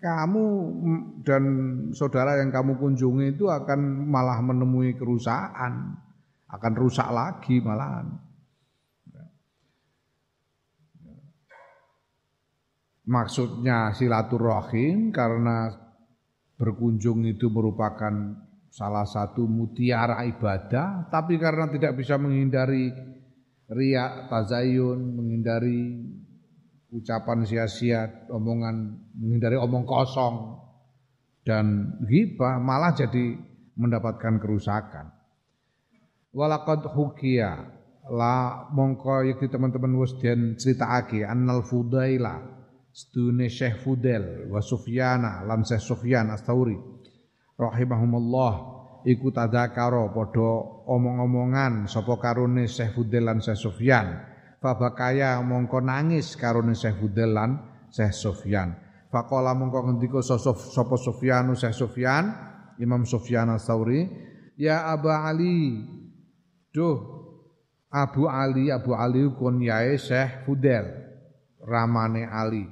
[0.07, 0.45] kamu
[1.27, 1.45] dan
[1.91, 5.99] saudara yang kamu kunjungi itu akan malah menemui kerusakan,
[6.47, 8.15] akan rusak lagi malahan.
[13.07, 15.71] Maksudnya silaturahim karena
[16.59, 18.46] berkunjung itu merupakan
[18.77, 22.93] salah satu mutiara ibadah, tapi karena tidak bisa menghindari
[23.73, 26.05] riak, tazayun, menghindari
[26.93, 30.61] ucapan sia-sia, omongan menghindari omong kosong
[31.41, 33.41] dan ghibah malah jadi
[33.81, 35.09] mendapatkan kerusakan.
[36.37, 37.73] Walaqad hukia
[38.13, 42.45] la mongko yakti teman-teman wis den critakake annal fudaila
[42.93, 46.96] sedune Syekh Fudel wa Sufyana lan Syekh Sufyan Astauri
[47.57, 48.77] rahimahumullah.
[49.07, 50.51] Iku tadzakara padha
[50.91, 54.07] omong-omongan sapa karone Syekh Fudel lan Syekh Sufyan.
[54.59, 57.51] Fabakaya mongko nangis karone Syekh Fudel lan
[57.87, 58.75] Syekh Sufyan.
[59.07, 62.35] Faqala mongko ngendika sapa Sufyan Syekh Sufyan
[62.83, 64.11] Imam Sufyan Ats-Tsauri
[64.59, 65.87] ya Aba Ali.
[66.75, 66.99] Duh
[67.95, 70.91] Abu Ali Abu Ali kunyae Syekh Fudel
[71.63, 72.67] ramane Ali.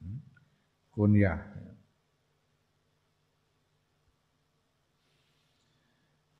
[0.00, 0.16] Hmm?
[0.96, 1.55] kunyah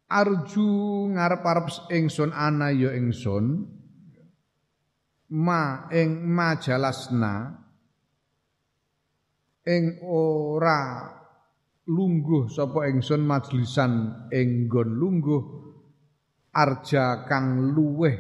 [0.07, 0.71] arju
[1.15, 3.67] ngarep-arep ingsun ana ya ingsun
[5.35, 7.67] ma ing majalasna
[9.67, 11.11] ing ora
[11.87, 13.93] lungguh sapa ingsun majlisan
[14.31, 15.43] ing nggon lungguh.
[16.57, 18.17] Arja kang luweh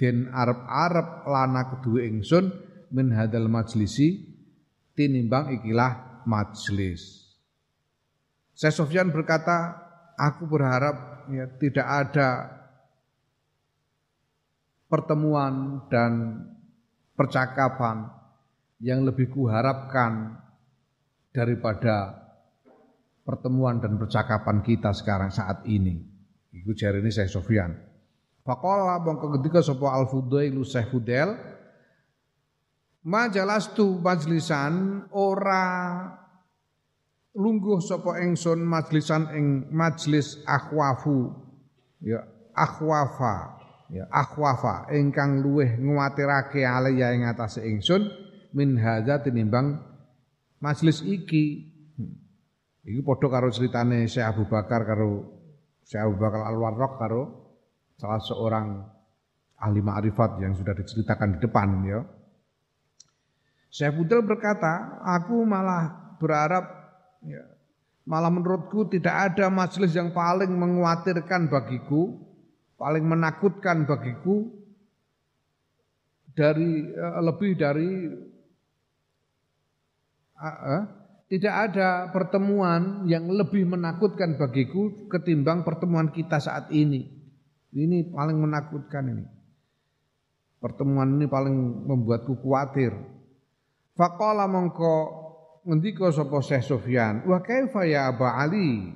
[0.00, 2.48] den arep-arep lana kedue ingsun
[2.96, 4.24] min hadal majlisi
[4.96, 7.28] tinimbang ikilah majlis.
[8.56, 9.76] Saya Sofyan berkata,
[10.16, 12.28] aku berharap ya, tidak ada
[14.90, 16.42] pertemuan dan
[17.14, 18.10] percakapan
[18.82, 20.36] yang lebih kuharapkan
[21.34, 22.24] daripada
[23.24, 25.98] pertemuan dan percakapan kita sekarang saat ini.
[26.54, 27.74] Iku jari ini saya Sofyan.
[28.44, 31.32] Fakola mongko ketika sopo al fudailu Syekh Fudel
[33.08, 35.64] majalastu majlisan ora
[37.34, 41.34] lungguh sapa ingsun majlisan ing majlis akhwafu.
[42.00, 42.22] Ya
[42.54, 43.58] akhwafa.
[43.90, 44.88] Ya akhwafa.
[44.94, 48.06] Ingkang luweh nguwatirake alaya ing atase ingsun
[48.54, 49.82] min hadza tinimbang
[50.62, 51.74] majlis iki.
[51.98, 52.14] Hmm.
[52.86, 55.10] iki padha karo critane Syekh Abu Bakar karo
[55.84, 57.22] Syekh Abu Bakar Al-Warraq karo
[57.94, 58.94] salah seorang
[59.60, 62.00] ahli ma'rifat yang sudah diceritakan di depan ya.
[63.74, 66.83] Syekh Budel berkata, aku malah berharap
[67.24, 67.44] Ya.
[68.04, 72.20] Malah menurutku tidak ada majelis yang paling menguatirkan bagiku,
[72.76, 74.52] paling menakutkan bagiku
[76.36, 77.90] dari uh, lebih dari
[80.36, 80.82] uh,
[81.32, 87.08] tidak ada pertemuan yang lebih menakutkan bagiku ketimbang pertemuan kita saat ini.
[87.72, 89.26] Ini paling menakutkan ini.
[90.60, 92.92] Pertemuan ini paling membuatku khawatir.
[93.96, 95.23] Faqala mongko
[95.64, 98.92] ngendika sapa Syekh Sufyan, "Wa kaifa ya Aba Ali?"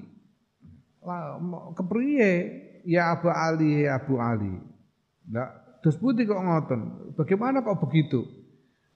[1.72, 2.30] kepriye
[2.84, 4.60] ya Abu Ali ya Abu Ali?
[5.28, 5.48] Nah,
[5.80, 6.80] terus putih kok ngoten.
[7.16, 8.24] Bagaimana kok begitu?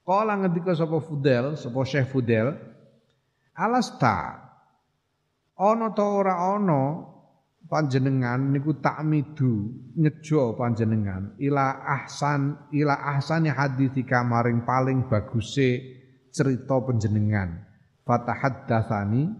[0.05, 2.53] Kala ngendika sapa Fudel, sapa Syekh Fudel,
[3.57, 4.43] "Alasta
[5.57, 7.07] ana ta ora ana
[7.71, 16.02] panjenengan niku takmidu nyejo panjenengan ila ahsan ila ahsani haditsika maring paling baguse
[16.33, 17.69] cerita panjenengan.
[18.03, 19.31] Fatahaddatsani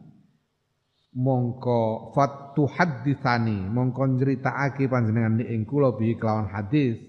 [1.13, 7.01] mongko fatuhadditsani mongko nyritakake panjenengan ing kula bi kelawan hadis.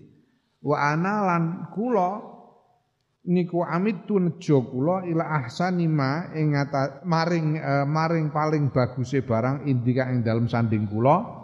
[0.63, 1.43] Wa ana lan
[1.75, 2.23] kula
[3.27, 6.55] niku amitu nejo kula ila ahsani ma ing
[7.07, 11.43] maring uh, maring paling baguse barang indika ing dalem sanding kula.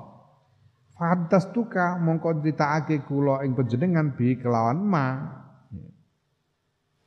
[1.55, 5.05] Tuka mongko critakake kula ing panjenengan bi kelawan ma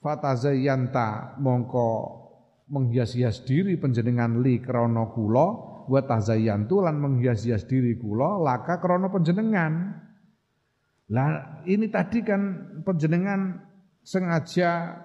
[0.03, 1.89] fatazayyanta mongko
[2.69, 5.49] menghias-hias diri penjenengan li krana kula
[5.87, 6.01] wa
[6.99, 9.73] menghias-hias diri kula laka krana penjenengan
[11.13, 12.43] lah ini tadi kan
[12.83, 13.63] penjenengan
[14.03, 14.99] sengaja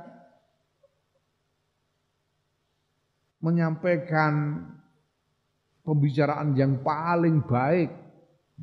[3.43, 4.66] menyampaikan
[5.86, 7.91] pembicaraan yang paling baik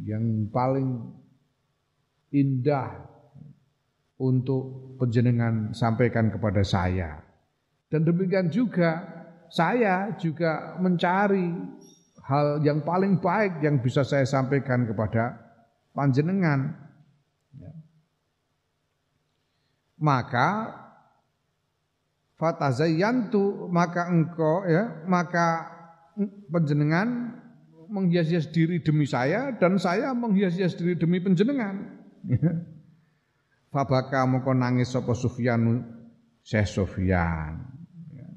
[0.03, 1.15] yang paling
[2.35, 3.14] indah
[4.19, 7.19] untuk penjenengan sampaikan kepada saya.
[7.91, 9.03] Dan demikian juga
[9.51, 11.51] saya juga mencari
[12.25, 15.39] hal yang paling baik yang bisa saya sampaikan kepada
[15.95, 16.75] panjenengan.
[17.55, 17.73] Ya.
[20.01, 20.75] Maka
[22.35, 25.71] fatazayyantu maka engkau ya maka
[26.51, 27.39] penjenengan
[27.87, 31.95] menghias-hias diri demi saya dan saya menghias-hias diri demi penjenengan.
[33.75, 35.83] Fabaka moko nangis sapa Sufyan
[36.47, 37.59] Syekh Sufyan.
[38.15, 38.29] Ya.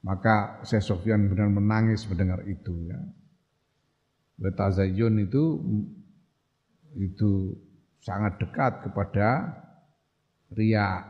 [0.00, 2.96] Maka Syekh Sufyan benar menangis mendengar itu ya.
[4.40, 5.44] Betazayun itu
[6.96, 7.52] itu
[8.00, 9.60] sangat dekat kepada
[10.56, 11.04] ria.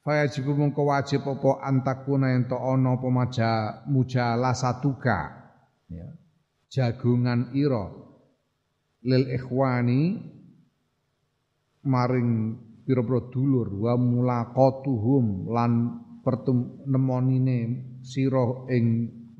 [0.00, 3.50] Fayajibu mongko wajib apa antakuna ento ana apa maja
[3.84, 5.52] mujala satuka
[5.92, 6.08] ya.
[6.72, 7.92] Jagungan ira
[9.04, 10.32] lil ikhwani
[11.88, 15.72] maring pira-pira dulur wa mulaqatuhum lan
[16.20, 17.60] pertemonine
[18.04, 18.86] sira ing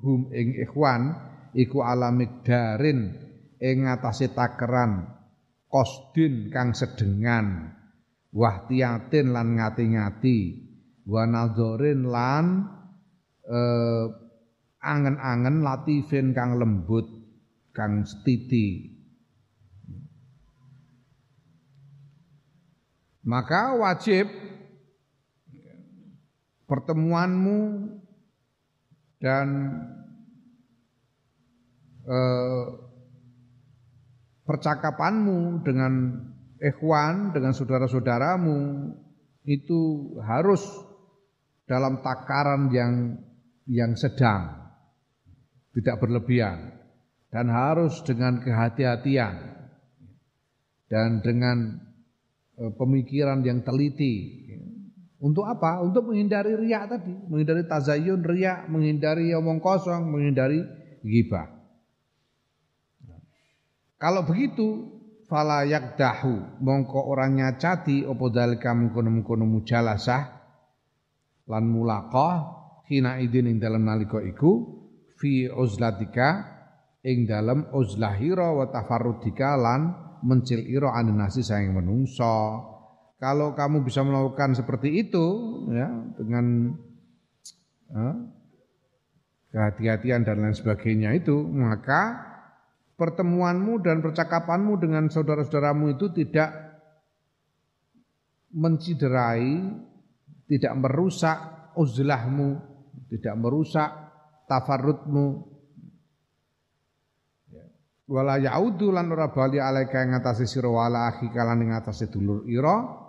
[0.01, 1.13] hum ing ikhwan
[1.53, 3.13] iku alamik darin
[3.61, 5.05] ing ngatasé takeran
[5.69, 7.77] kosdin kang sedengan
[8.33, 10.39] wahtiyatin lan ngati-ngati
[11.09, 12.45] wa nadzorin lan
[13.49, 14.07] eh,
[14.85, 17.09] angen-angen latifin kang lembut
[17.73, 18.98] kang setiti
[23.29, 24.25] maka wajib
[26.65, 27.93] pertemuanmu
[29.21, 29.47] dan
[32.09, 32.67] eh,
[34.49, 35.93] percakapanmu dengan
[36.57, 38.89] ikhwan, dengan saudara-saudaramu
[39.45, 39.81] itu
[40.25, 40.65] harus
[41.69, 43.21] dalam takaran yang
[43.69, 44.73] yang sedang,
[45.77, 46.81] tidak berlebihan
[47.29, 49.37] dan harus dengan kehati-hatian
[50.89, 51.88] dan dengan
[52.79, 54.47] pemikiran yang teliti
[55.19, 55.83] untuk apa?
[55.83, 60.63] Untuk menghindari riak tadi, menghindari tazayun, riak, menghindari omong kosong, menghindari
[61.03, 61.59] ghibah.
[63.99, 70.23] Kalau begitu, fala yakdahu mongko orangnya cati opo dalika mengkono-mengkono mujalasah
[71.51, 72.37] lan mulaqah
[72.89, 74.81] hina idin ing dalam nalika iku
[75.21, 76.47] fi uzlatika
[77.05, 82.65] ing dalam uzlahira wa tafarrudika lan mencil ira nasi sayang menungso
[83.19, 85.27] kalau kamu bisa melakukan seperti itu
[85.75, 86.75] ya dengan
[87.91, 88.09] ya,
[89.53, 92.29] kehati-hatian dan lain sebagainya itu maka
[92.99, 96.69] pertemuanmu dan percakapanmu dengan saudara-saudaramu itu tidak
[98.53, 99.61] menciderai,
[100.49, 101.39] tidak merusak
[101.79, 102.59] uzlahmu,
[103.13, 103.91] tidak merusak
[104.51, 105.58] tafarrutmu.
[108.09, 112.49] Wala yaudu lan ora bali alaika ing atase sira wala akhi kalan ing atase dulur
[112.49, 113.05] ira.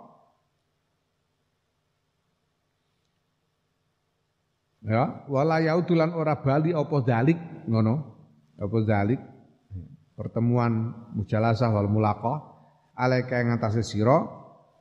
[4.84, 7.94] Ya wala yaudulan ora bali apa dalik ngono?
[8.60, 9.20] Apa dalik
[10.20, 12.36] pertemuan mujalasah wal mulaqah
[12.92, 14.20] alaika ing atase sira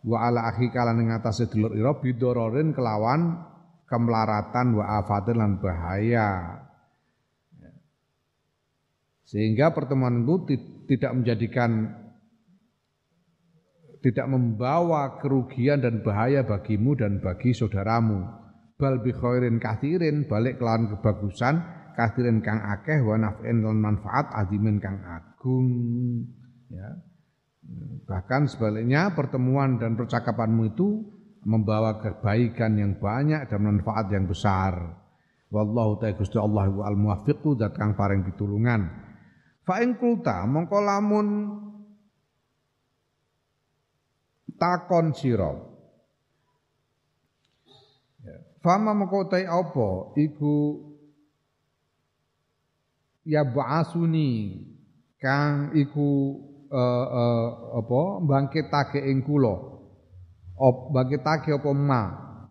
[0.04, 3.40] wa ala akhi kalan ing atase dulur ira bidororin kelawan
[3.88, 6.60] kemelaratan wa afatin lan bahaya
[9.30, 10.50] sehingga pertemuan itu
[10.90, 11.86] tidak menjadikan
[14.02, 18.26] tidak membawa kerugian dan bahaya bagimu dan bagi saudaramu.
[18.80, 21.62] Bal bi khairin kathirin balik kelawan kebagusan
[21.94, 25.68] kathirin kang akeh wa naf'in lan manfaat adimin kang agung.
[26.74, 26.90] Ya.
[28.10, 31.06] Bahkan sebaliknya pertemuan dan percakapanmu itu
[31.46, 34.74] membawa kebaikan yang banyak dan manfaat yang besar.
[35.54, 39.09] Wallahu ta'ala Gusti Allah al muwaffiqu zat kang paring pitulungan
[39.70, 41.28] fa ing kulta mongko lamun
[44.58, 45.54] takon sira.
[48.66, 50.18] Fama mengkotai apa?
[50.20, 50.56] Iku
[53.30, 54.58] ya ba'asuni
[55.22, 56.10] kang iku
[56.68, 57.48] uh, uh,
[57.78, 59.54] apa bangkitake ing kula.
[60.60, 62.04] Op bangkitake apa ma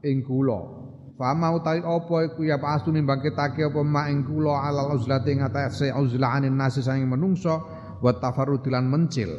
[0.06, 0.77] ing kula
[1.18, 5.90] fama utai apa iku ya ba'asuni bangkitake apa ma ing kula alal uzlati ing atase
[5.90, 7.58] uzlanin nasi sang menungso
[7.98, 9.34] wa tafarrudilan mencil.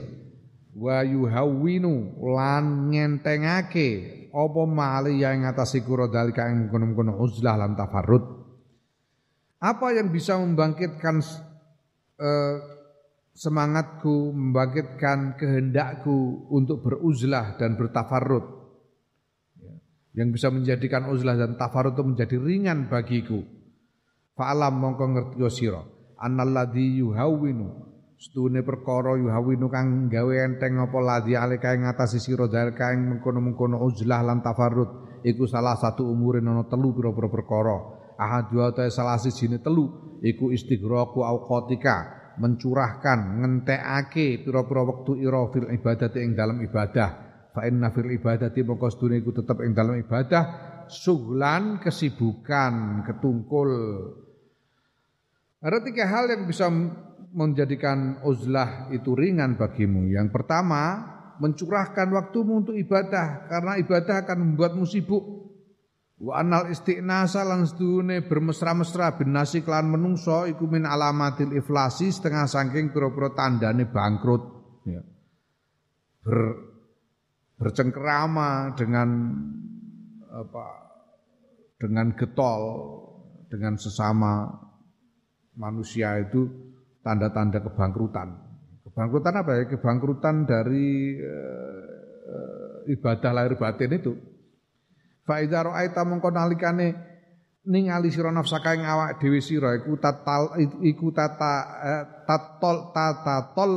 [0.75, 3.89] Wa yuhawwinu lan ngentengake
[4.29, 8.23] apa mali yang ngatasi kuro dalika yang kono-kono uzlah lan tafarrud.
[9.59, 11.19] Apa yang bisa membangkitkan
[12.19, 12.55] eh,
[13.33, 18.58] semangatku membangkitkan kehendakku untuk beruzlah dan bertafarrud?
[18.58, 18.58] ya,
[20.17, 23.45] yang bisa menjadikan uzlah dan tafarrud itu menjadi ringan bagiku.
[24.33, 25.83] Fa'alam mongko ngerti sira.
[26.19, 32.91] Annalladzi yuhawwinu Setune perkara yuhawinu kang gawe enteng apa ladhi alika ing ngatasi sira dalika
[32.91, 37.79] ing mengkono-mengkono uzlah lan tafarrud iku salah satu umurin ana telu pira-pira perkara.
[38.19, 41.95] Ahadu ta salah sijine telu iku istighraqu auqatika
[42.43, 48.87] mencurahkan ngentekake pira-pira wektu ira fil ibadati ing dalam ibadah fa inna fil ibadati mongko
[48.93, 50.43] sedune iku tetep ing dalam ibadah
[50.89, 53.69] suglan kesibukan ketungkul
[55.59, 56.71] ada tiga hal yang bisa
[57.35, 60.07] menjadikan uzlah itu ringan bagimu.
[60.07, 61.03] Yang pertama,
[61.43, 65.23] mencurahkan waktumu untuk ibadah karena ibadah akan membuatmu sibuk.
[66.19, 72.43] Wa anal istiqnasa lan sedune bermesra-mesra bin nasi klan menungso iku min alamatil iflasi setengah
[72.43, 74.43] saking pira-pira tandane bangkrut
[74.83, 74.99] ya.
[76.19, 76.39] Ber,
[77.59, 79.35] bercengkerama dengan
[80.31, 80.67] apa
[81.75, 82.61] dengan getol
[83.51, 84.47] dengan sesama
[85.59, 86.47] manusia itu
[87.03, 88.31] tanda-tanda kebangkrutan.
[88.87, 89.63] Kebangkrutan apa ya?
[89.67, 94.15] Kebangkrutan dari uh, ibadah lahir batin itu.
[95.27, 96.87] Fa idza ra'aita nalikane
[97.69, 101.53] ningali sira nafsaka ing awak dhewe sira iku tatal iku tata
[101.85, 103.73] eh, tatol tata tol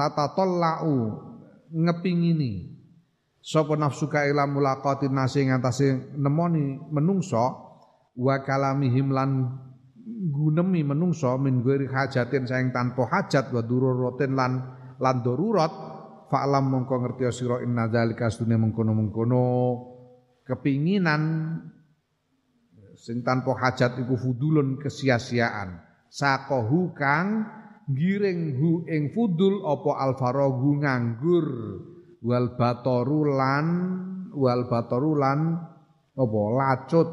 [0.00, 0.96] tata tol lau
[1.68, 2.80] ngepingini.
[3.40, 7.68] Sapa nafsuka ila mulaqatin nasi ngantase nemoni menungso.
[8.16, 9.60] Wa kalamihim lan
[10.32, 14.52] gunemi menungso min ghairi hajatin saing tanpa hajat wa dururatin lan
[14.96, 15.72] lan darurat.
[16.30, 19.44] Fa'lam mongko ngerti sira inna dzalika sunne mengkono-mengkono.
[20.46, 21.22] Kepinginan
[22.96, 25.80] sing tanpa hajat iku fudulun kesia-siaan.
[26.10, 27.59] Sakohu kang
[27.94, 31.46] giring hu ing fudul apa alfarogu nganggur?
[32.20, 33.66] Wal batorulan
[34.36, 35.58] wal batorulan
[36.14, 36.40] apa?
[36.54, 37.10] Lacut.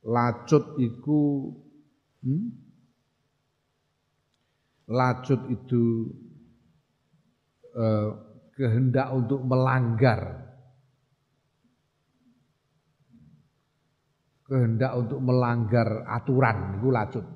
[0.00, 1.52] Lacut iku
[2.24, 2.46] hmm?
[4.88, 6.08] lacut itu
[7.76, 8.08] eh,
[8.56, 10.48] kehendak untuk melanggar.
[14.50, 17.26] Kehendak untuk melanggar aturan itu lacut.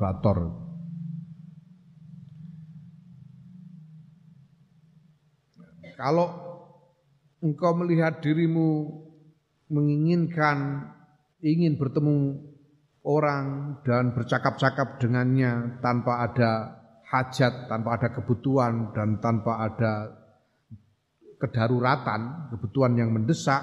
[0.00, 0.59] Bator
[6.00, 6.32] kalau
[7.44, 8.88] engkau melihat dirimu
[9.68, 10.88] menginginkan
[11.44, 12.40] ingin bertemu
[13.04, 19.92] orang dan bercakap-cakap dengannya tanpa ada hajat, tanpa ada kebutuhan dan tanpa ada
[21.40, 23.60] kedaruratan, kebutuhan yang mendesak,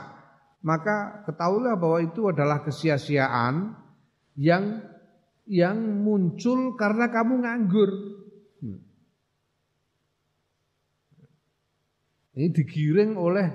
[0.62, 3.78] maka ketahuilah bahwa itu adalah kesia-siaan
[4.38, 4.82] yang
[5.48, 7.90] yang muncul karena kamu nganggur.
[12.38, 13.48] Ini digiring oleh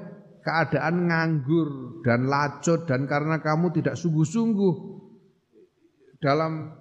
[0.42, 4.74] keadaan nganggur dan lacut dan karena kamu tidak sungguh-sungguh
[6.18, 6.74] dalam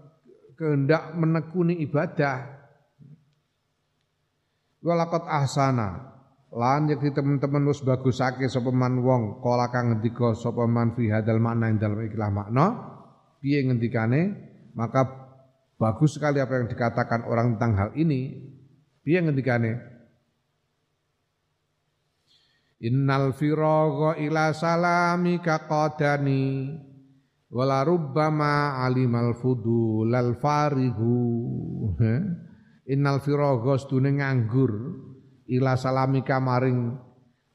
[0.58, 2.58] kehendak menekuni ibadah.
[4.82, 6.10] Walakot ahsana.
[6.52, 11.38] Lan yakti teman-teman wis bagusake sapa man wong kala kang ngendika sapa man fi hadal
[11.38, 12.66] makna ing dalem ikhlas makna
[13.46, 14.22] piye ngendikane?
[14.74, 15.06] Maka
[15.78, 18.50] bagus sekali apa yang dikatakan orang tentang hal ini.
[19.06, 19.91] Piye ngendikane
[22.82, 26.74] Innal firagha ila salamika qadani
[27.54, 31.14] wala rubbama alimal fudulal farihu.
[32.94, 34.98] Innal firagha stune nganggur
[35.46, 36.98] ila salamika maring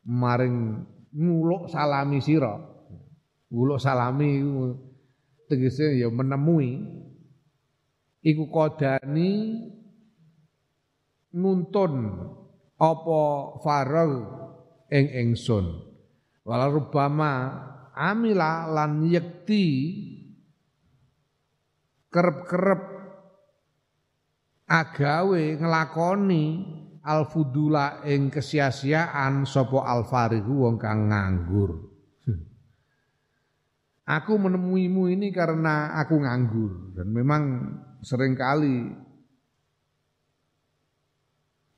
[0.06, 2.54] maring nguluk salami sira.
[3.50, 4.46] Nguluk salami
[5.50, 7.02] tegese ya menemui.
[8.22, 9.58] Iku kodani
[11.34, 12.14] nuntun
[12.78, 13.22] apa
[13.66, 14.45] faragh
[14.92, 15.82] ing ingsun
[16.46, 17.32] wala rubama
[17.96, 19.66] amila lan yekti
[22.12, 22.82] kerep-kerep
[24.66, 26.44] agawe ngelakoni
[27.06, 31.94] alfudula ing kesia-siaan sapa alfarihu wong kang nganggur.
[34.06, 36.94] Aku menemuimu ini karena aku nganggur.
[36.94, 37.42] Dan memang
[38.06, 38.94] sering kali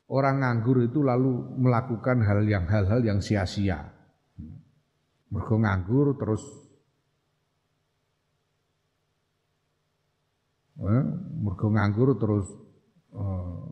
[0.09, 3.93] orang nganggur itu lalu melakukan hal yang hal-hal yang sia-sia.
[5.29, 6.41] Mergo nganggur terus
[10.81, 11.05] eh,
[11.45, 12.49] nganggur terus
[13.13, 13.65] eh,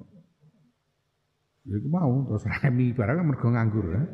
[1.72, 4.04] ya mau terus remi barang mergo nganggur ya.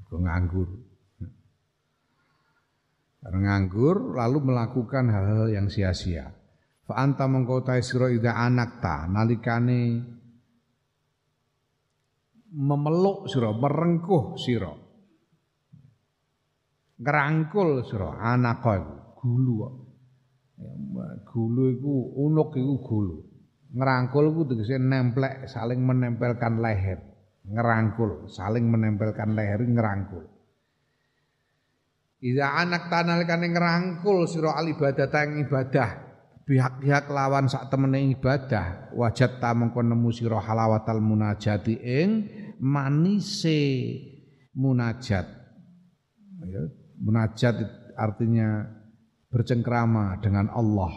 [0.00, 0.68] Mergo nganggur.
[3.20, 6.39] Karena nganggur lalu melakukan hal-hal yang sia-sia.
[6.90, 10.02] Fa anta mengko ta sira ida anak ta nalikane
[12.50, 14.74] memeluk sira, merengkuh sira.
[16.98, 18.66] Ngerangkul sira anak
[19.14, 19.74] gulu kok.
[20.58, 20.72] Ya,
[21.30, 21.94] gulu iku
[22.26, 23.16] unuk iku gulu.
[23.70, 26.98] Ngerangkul iku tegese nemplek saling menempelkan leher.
[27.46, 30.26] Ngerangkul, saling menempelkan leher ngerangkul.
[32.18, 36.09] Ida anak tanal kane ngerangkul sira al ibadah ing ibadah
[36.50, 42.10] pihak-pihak lawan sak temene ibadah wajat ta mengko nemu sira halawatal munajati ing
[42.58, 43.62] manise
[44.58, 45.30] munajat.
[46.42, 46.62] Ya,
[46.98, 47.54] munajat
[47.94, 48.66] artinya
[49.30, 50.90] bercengkrama dengan Allah.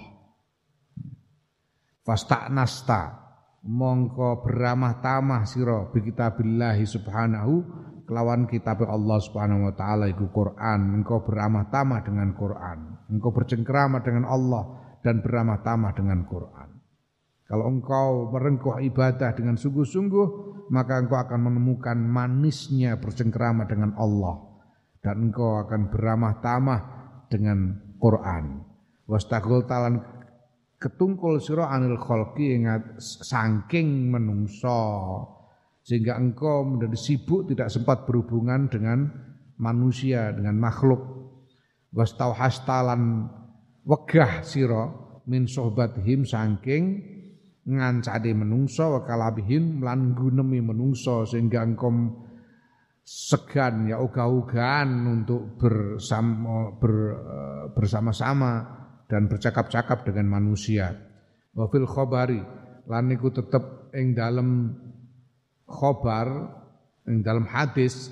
[2.49, 3.13] Nasta
[3.61, 7.53] mongko beramah tamah sira bi kitabillahi subhanahu
[8.09, 10.99] kelawan kitab Allah Subhanahu wa taala iku Quran.
[10.99, 13.07] Engkau beramah tamah dengan Quran.
[13.07, 16.69] Engkau bercengkrama dengan Allah dan beramah tamah dengan Quran.
[17.43, 20.27] Kalau engkau merengkuh ibadah dengan sungguh-sungguh,
[20.71, 24.39] maka engkau akan menemukan manisnya bercengkrama dengan Allah
[25.03, 26.81] dan engkau akan beramah tamah
[27.27, 28.63] dengan Quran.
[29.05, 29.99] Wastagul talan
[30.79, 34.79] ketungkul sira anil khalqi ingat saking menungso
[35.83, 39.11] sehingga engkau menjadi sibuk tidak sempat berhubungan dengan
[39.59, 41.03] manusia dengan makhluk
[41.91, 43.27] wastauhastalan
[43.83, 44.89] wegah sira
[45.27, 47.13] min sohbatihim saking
[47.63, 52.11] ngancade menungso wa kalabihim lan gunemi menungso sehingga engkom
[53.03, 58.51] segan ya uga-ugaan untuk bersama ber, eh, bersama-sama
[59.07, 60.91] dan bercakap-cakap dengan manusia.
[61.51, 62.39] Wa fil khabari
[62.87, 64.75] lan niku tetep ing dalem
[65.67, 66.27] khobar
[67.07, 68.11] ing dalam hadis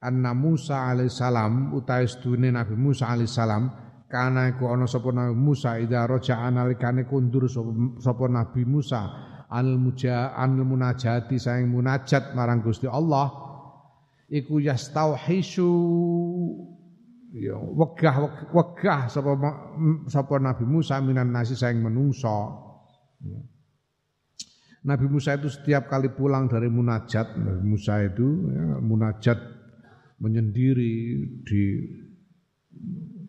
[0.00, 6.02] anna Musa alaihissalam utai sedune Nabi Musa alaihissalam kana iku ana sapa Nabi Musa ida
[6.02, 9.06] roja analikane kundur sapa Nabi Musa
[9.46, 13.30] anil muja anil munajati saing munajat marang Gusti Allah
[14.26, 15.70] iku yastauhisu
[17.38, 19.30] ya wegah wegah sapa
[20.10, 22.38] sapa Nabi Musa minan nasi saing menungso
[23.22, 23.38] ya.
[24.80, 29.38] Nabi Musa itu setiap kali pulang dari munajat Nabi Musa itu ya, munajat
[30.18, 30.94] menyendiri
[31.44, 31.64] di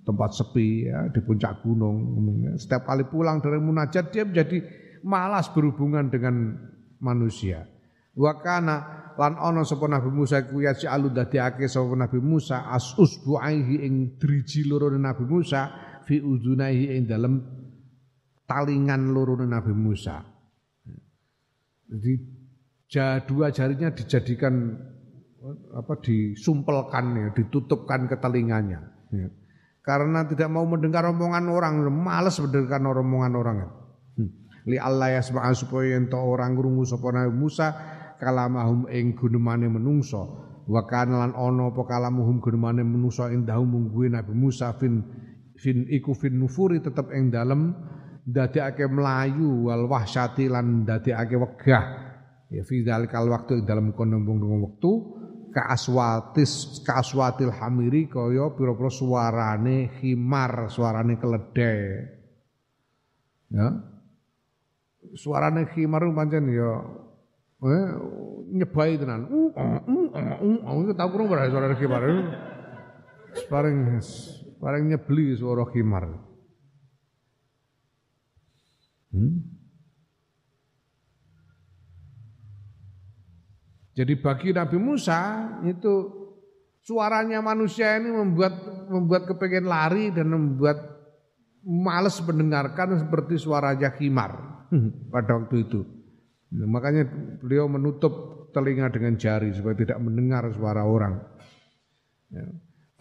[0.02, 2.10] tempat sepi ya, di puncak gunung
[2.58, 4.62] setiap kali pulang dari munajat dia menjadi
[5.06, 6.58] malas berhubungan dengan
[7.02, 7.70] manusia
[8.18, 13.86] wakana lan ana sapa Nabi Musa ku ya alu dadekake sapa Nabi Musa as usbuaihi
[13.86, 15.70] ing driji loro Nabi Musa
[16.04, 17.34] fi udunaihi ing dalem
[18.48, 20.20] talingan loro Nabi Musa.
[21.92, 22.14] Jadi
[23.28, 24.76] dua jarinya dijadikan
[25.76, 28.80] apa disumpelkan ya, ditutupkan ke telinganya.
[29.12, 29.28] Ya.
[29.82, 33.58] Karena tidak mau mendengar omongan orang, malas mendengar omongan orang.
[34.14, 34.30] Hmm.
[34.70, 37.74] Li Allah ya supaya ento orang krungu sapa Nabi Musa
[38.22, 40.22] kalamahum ing gunemane menungso
[40.70, 45.02] wa kana lan ana apa kalamuhum gunemane menungso indahum mungguwe Nabi Musa fin
[45.58, 47.74] fin iku fin nufuri tetep ing dalem
[48.30, 51.86] ndadekake melayu wal wahsyati lan ndadekake wegah
[52.54, 54.22] ya fi zalikal waktu ing dalem kono
[54.62, 55.21] wektu
[55.52, 61.82] ka aswatis ka aswatil hamiri kaya pira-pira suarane khimar suarane keledai
[63.52, 63.68] ya
[65.14, 66.72] suarane khimar pancen ya
[67.62, 67.88] Eh,
[68.58, 69.30] nyebai tenan.
[69.30, 72.02] Uh, uh, uh, uh, uh, tahu kurang berapa suara khimar.
[73.54, 74.02] Paling
[74.58, 76.10] paling nyebeli suara khimar.
[79.14, 79.61] Hmm?
[83.92, 85.20] Jadi bagi Nabi Musa
[85.68, 86.22] itu
[86.82, 90.80] suaranya manusia ini membuat membuat kepengen lari dan membuat
[91.62, 94.66] males mendengarkan seperti suara khimar
[95.12, 95.82] pada waktu itu.
[96.52, 97.08] Nah, makanya
[97.40, 101.16] beliau menutup telinga dengan jari supaya tidak mendengar suara orang.
[102.32, 102.44] Ya.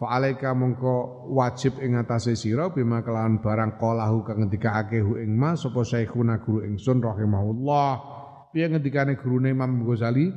[0.01, 5.61] Fa'alaika mongko wajib ing atase sira bima kelawan barang qalahu kang ngendikake hu ing mas
[5.61, 7.89] sapa syekhuna guru ingsun rahimahullah.
[8.49, 10.33] Piye ngendikane gurune Imam Ghazali?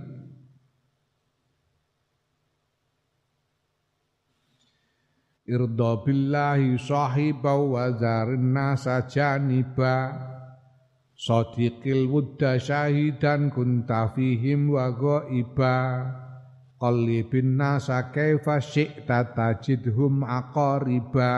[5.44, 10.16] Irda billahi sahibau wa zarin nasa janiba
[11.14, 15.76] Sadiqil wudda syahidan kunta fihim wa ghaiba.
[16.74, 21.32] Qallibin nasa kaifa syi'ta tajidhum aqariba.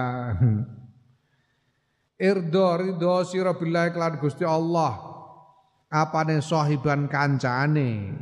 [2.16, 4.96] Irdo ridho sira billahi kelan Gusti Allah.
[5.92, 8.16] Apane sahiban kancane?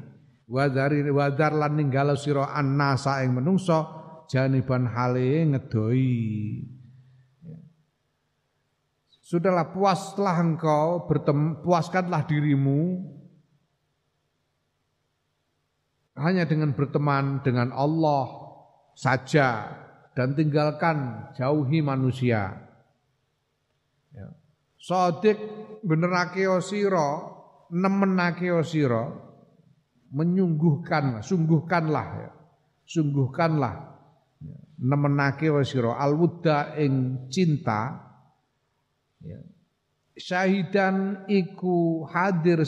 [0.51, 3.94] Wadari wadar lan ninggalo sira annasa ing menungso
[4.29, 6.25] janiban hale ngedoi
[9.25, 11.09] Sudahlah puaslah engkau,
[11.65, 13.01] puaskanlah dirimu
[16.21, 18.29] hanya dengan berteman dengan Allah
[18.93, 19.81] saja
[20.13, 22.53] dan tinggalkan jauhi manusia.
[24.13, 24.29] Ya.
[24.77, 25.41] Sodik
[25.81, 27.11] benerake osiro,
[27.73, 29.25] nemenake osiro,
[30.13, 32.31] menyungguhkan, sungguhkanlah ya.
[32.85, 33.94] Sungguhkanlah
[34.79, 38.05] nemenake osiro alwuda ing cinta
[39.25, 39.41] Ya.
[40.15, 42.63] Syahidan iku hadir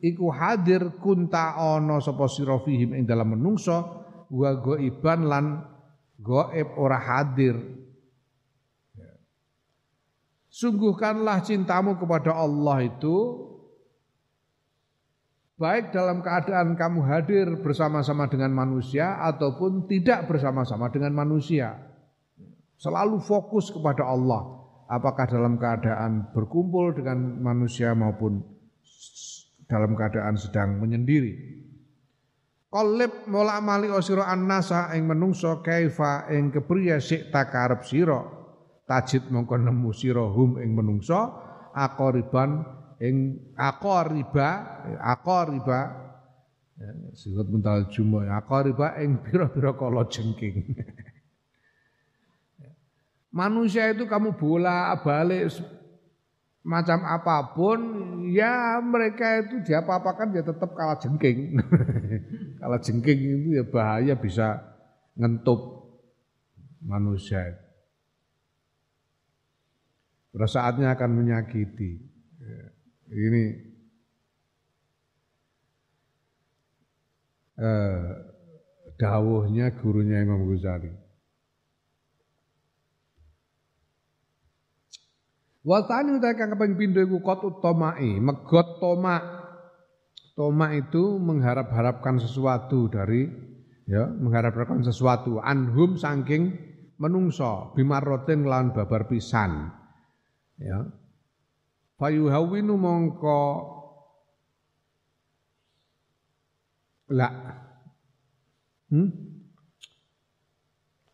[0.00, 5.46] iku hadir kunta ana sapa sira fihim ing dalam menungso wa goiban lan
[6.22, 7.58] goib ora hadir.
[8.94, 9.10] Ya.
[10.48, 13.45] Sungguhkanlah cintamu kepada Allah itu
[15.56, 21.80] baik dalam keadaan kamu hadir bersama-sama dengan manusia ataupun tidak bersama-sama dengan manusia.
[22.76, 24.44] Selalu fokus kepada Allah
[24.92, 28.44] apakah dalam keadaan berkumpul dengan manusia maupun
[29.64, 31.64] dalam keadaan sedang menyendiri.
[32.68, 38.20] Qalib mola mali osiro annasa ing menungso kaifa ing kepriya sik takarep sira
[38.84, 41.16] tajid mongko nemu sira hum ing menungso
[41.72, 46.06] akoriban ing akoriba akoriba
[46.76, 50.60] Ya, Sirat mental jumo ya qariba ing pira-pira kala jengking.
[53.32, 55.56] Manusia itu kamu bola balik
[56.60, 57.80] macam apa pun
[58.28, 61.56] ya mereka itu diapa-apakan ya tetap kalah jengking.
[62.60, 64.60] kalah jengking itu ya bahaya bisa
[65.16, 65.88] ngentup
[66.84, 67.56] manusia.
[70.28, 72.15] Pada saatnya akan menyakiti.
[73.06, 73.44] Ini
[77.62, 78.06] eh,
[78.98, 80.90] dawuhnya gurunya Imam Ghazali.
[85.66, 89.18] Wasani utai kang kaping pindho iku kot utomai, megot toma.
[90.36, 93.26] Toma itu mengharap-harapkan sesuatu dari
[93.88, 96.54] ya, mengharap-harapkan sesuatu anhum saking
[97.00, 99.72] menungso bimarotin lawan babar pisan.
[100.60, 100.86] Ya.
[101.96, 103.40] Fayuhawinu mongko
[107.06, 107.30] La.
[108.90, 109.10] Hmm?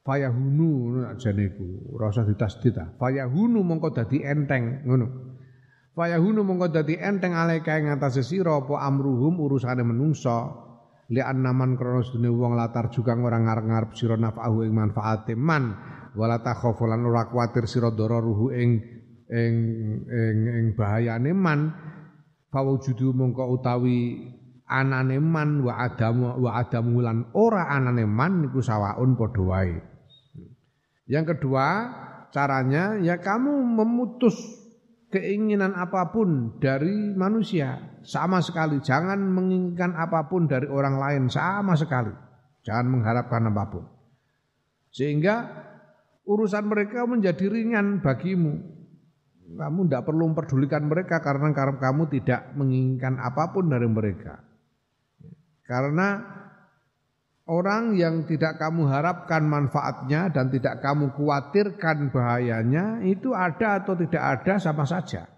[0.02, 2.88] Fayahunu ajane iku, ora usah ditasdid ah.
[2.98, 5.06] Fayahunu mongko dadi enteng ngono.
[5.94, 10.50] Fayahunu mongko dadi enteng alaika ing atase sira apa amruhum urusane menungsa
[11.12, 15.76] li annaman krana sedune wong latar juga ora ngarep-ngarep sira nafahu ing manfaate man
[16.16, 19.01] wala takhafulan ora kuwatir sira ruhu ing
[19.32, 19.56] ing
[20.04, 21.72] ing ing bahayane man
[22.52, 24.28] fawujudu mongko utawi
[24.68, 29.76] anane man wa adamu wa adamu lan ora anane man niku sawaun padha wae.
[31.08, 31.66] Yang kedua,
[32.32, 34.36] caranya ya kamu memutus
[35.12, 38.80] keinginan apa pun dari manusia sama sekali.
[38.80, 42.10] Jangan menginginkan apa pun dari orang lain sama sekali.
[42.64, 43.84] Jangan mengharapkan apa pun.
[44.88, 45.44] Sehingga
[46.24, 48.81] urusan mereka menjadi ringan bagimu.
[49.52, 54.40] Kamu tidak perlu memperdulikan mereka karena kamu tidak menginginkan apa pun dari mereka.
[55.62, 56.20] Karena
[57.46, 64.20] orang yang tidak kamu harapkan manfaatnya dan tidak kamu khawatirkan bahayanya itu ada atau tidak
[64.20, 65.28] ada sama saja.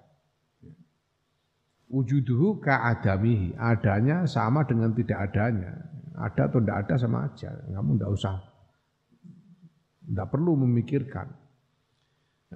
[1.91, 3.55] Wujuduhu ka'adamihi.
[3.55, 5.79] Adanya sama dengan tidak adanya.
[6.15, 7.51] Ada atau tidak ada sama aja.
[7.71, 8.37] Kamu tidak usah.
[10.07, 11.44] Tidak perlu memikirkan.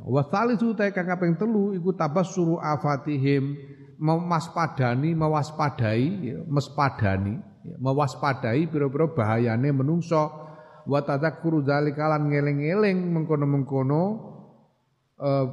[0.04, 3.56] Wasalisu kang kaping telu iku tabassuru afatihim
[3.98, 10.30] memaspadani mewaspadai mespadani Ya, mewaspadai pira-pira bahayane menungso.
[10.88, 14.02] Wa tadzakuru dzalika lan ngeling-eling mengkono-mengkono
[15.20, 15.46] eh,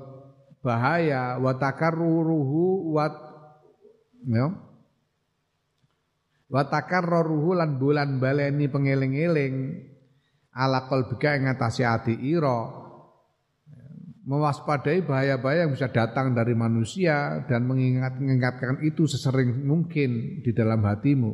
[0.64, 1.36] bahaya.
[1.42, 3.06] Wa takarruruhu wa
[4.26, 4.48] ya
[6.46, 9.56] wa takarruruhu lan bulan baleni pengeling-eling
[10.56, 12.85] ala qalbika ing ngatasi ati ira
[14.26, 21.32] mewaspadai bahaya-bahaya yang bisa datang dari manusia dan mengingat-ingatkan itu sesering mungkin di dalam hatimu.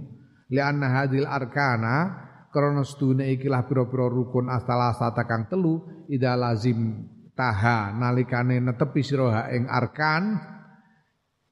[0.52, 5.80] Lianna hadil arkana krana sedune ikilah pira-pira rukun asala-asata kang telu
[6.12, 10.52] ida lazim taha nalikane netepi sira ing arkan.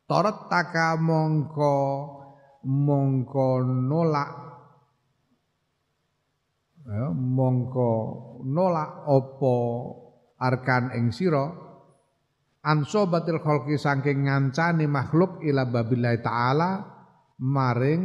[0.03, 1.77] Torot taka mongko
[2.65, 4.31] mongko nolak
[6.81, 7.91] ya, mongko
[8.41, 9.57] nolak opo
[10.39, 11.51] arkan ing sira
[12.63, 16.71] anso batil khalqi saking ngancani makhluk ila babillahi taala
[17.39, 18.03] maring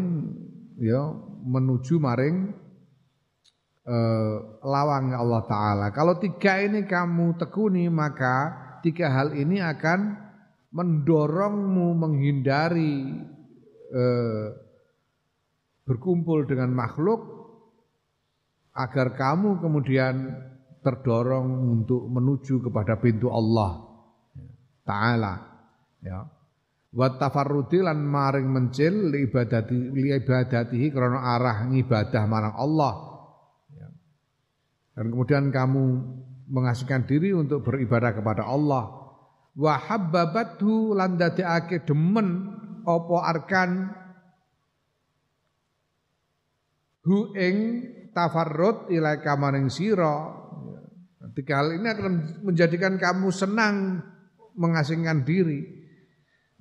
[0.79, 1.11] ya
[1.45, 2.55] menuju maring
[3.85, 5.87] eh, lawang Allah Ta'ala.
[5.93, 10.01] Kalau tiga ini kamu tekuni maka tiga hal ini akan
[10.75, 13.23] mendorongmu menghindari
[13.93, 14.47] eh,
[15.85, 17.21] berkumpul dengan makhluk
[18.75, 20.35] agar kamu kemudian
[20.85, 23.81] terdorong untuk menuju kepada pintu Allah
[24.85, 25.35] Ta'ala.
[26.05, 26.29] Ya
[26.95, 32.95] wa tafarrudi lan maring mencil li ibadati li ibadatihi krana arah ngibadah marang Allah
[33.75, 33.89] ya.
[34.95, 35.83] dan kemudian kamu
[36.55, 39.11] mengasihkan diri untuk beribadah kepada Allah
[39.59, 42.55] wa habbabathu lan dadekake demen
[42.87, 43.71] apa arkan
[47.11, 47.57] hu ing
[48.15, 50.44] tafarrud ila kamaring sira
[51.35, 52.13] tiga hal ini akan
[52.47, 54.01] menjadikan kamu senang
[54.55, 55.85] mengasingkan diri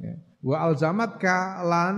[0.01, 0.15] Ya.
[0.43, 1.95] Wa alzamatka lan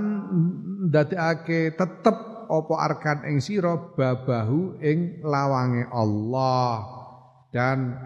[0.89, 6.85] ndadekake tetep apa arkan ing sira babahu ing lawange Allah.
[7.49, 7.97] Dan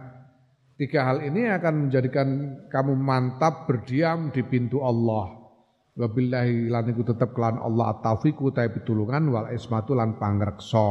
[0.80, 2.28] tiga hal ini akan menjadikan
[2.72, 5.36] kamu mantap berdiam di pintu Allah.
[6.00, 10.88] Wabillahi lan iku tetep kelan Allah at-taufiq utahe pitulungan wal ismatu lan pangreksa.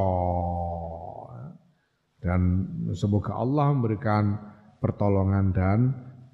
[2.19, 2.67] Dan
[2.99, 4.35] semoga Allah memberikan
[4.83, 5.79] pertolongan dan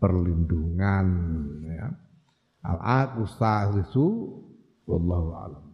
[0.01, 1.06] perlindungan
[1.65, 1.89] ya.
[2.65, 3.28] Al-aqu
[4.89, 5.65] wallahu a'lam.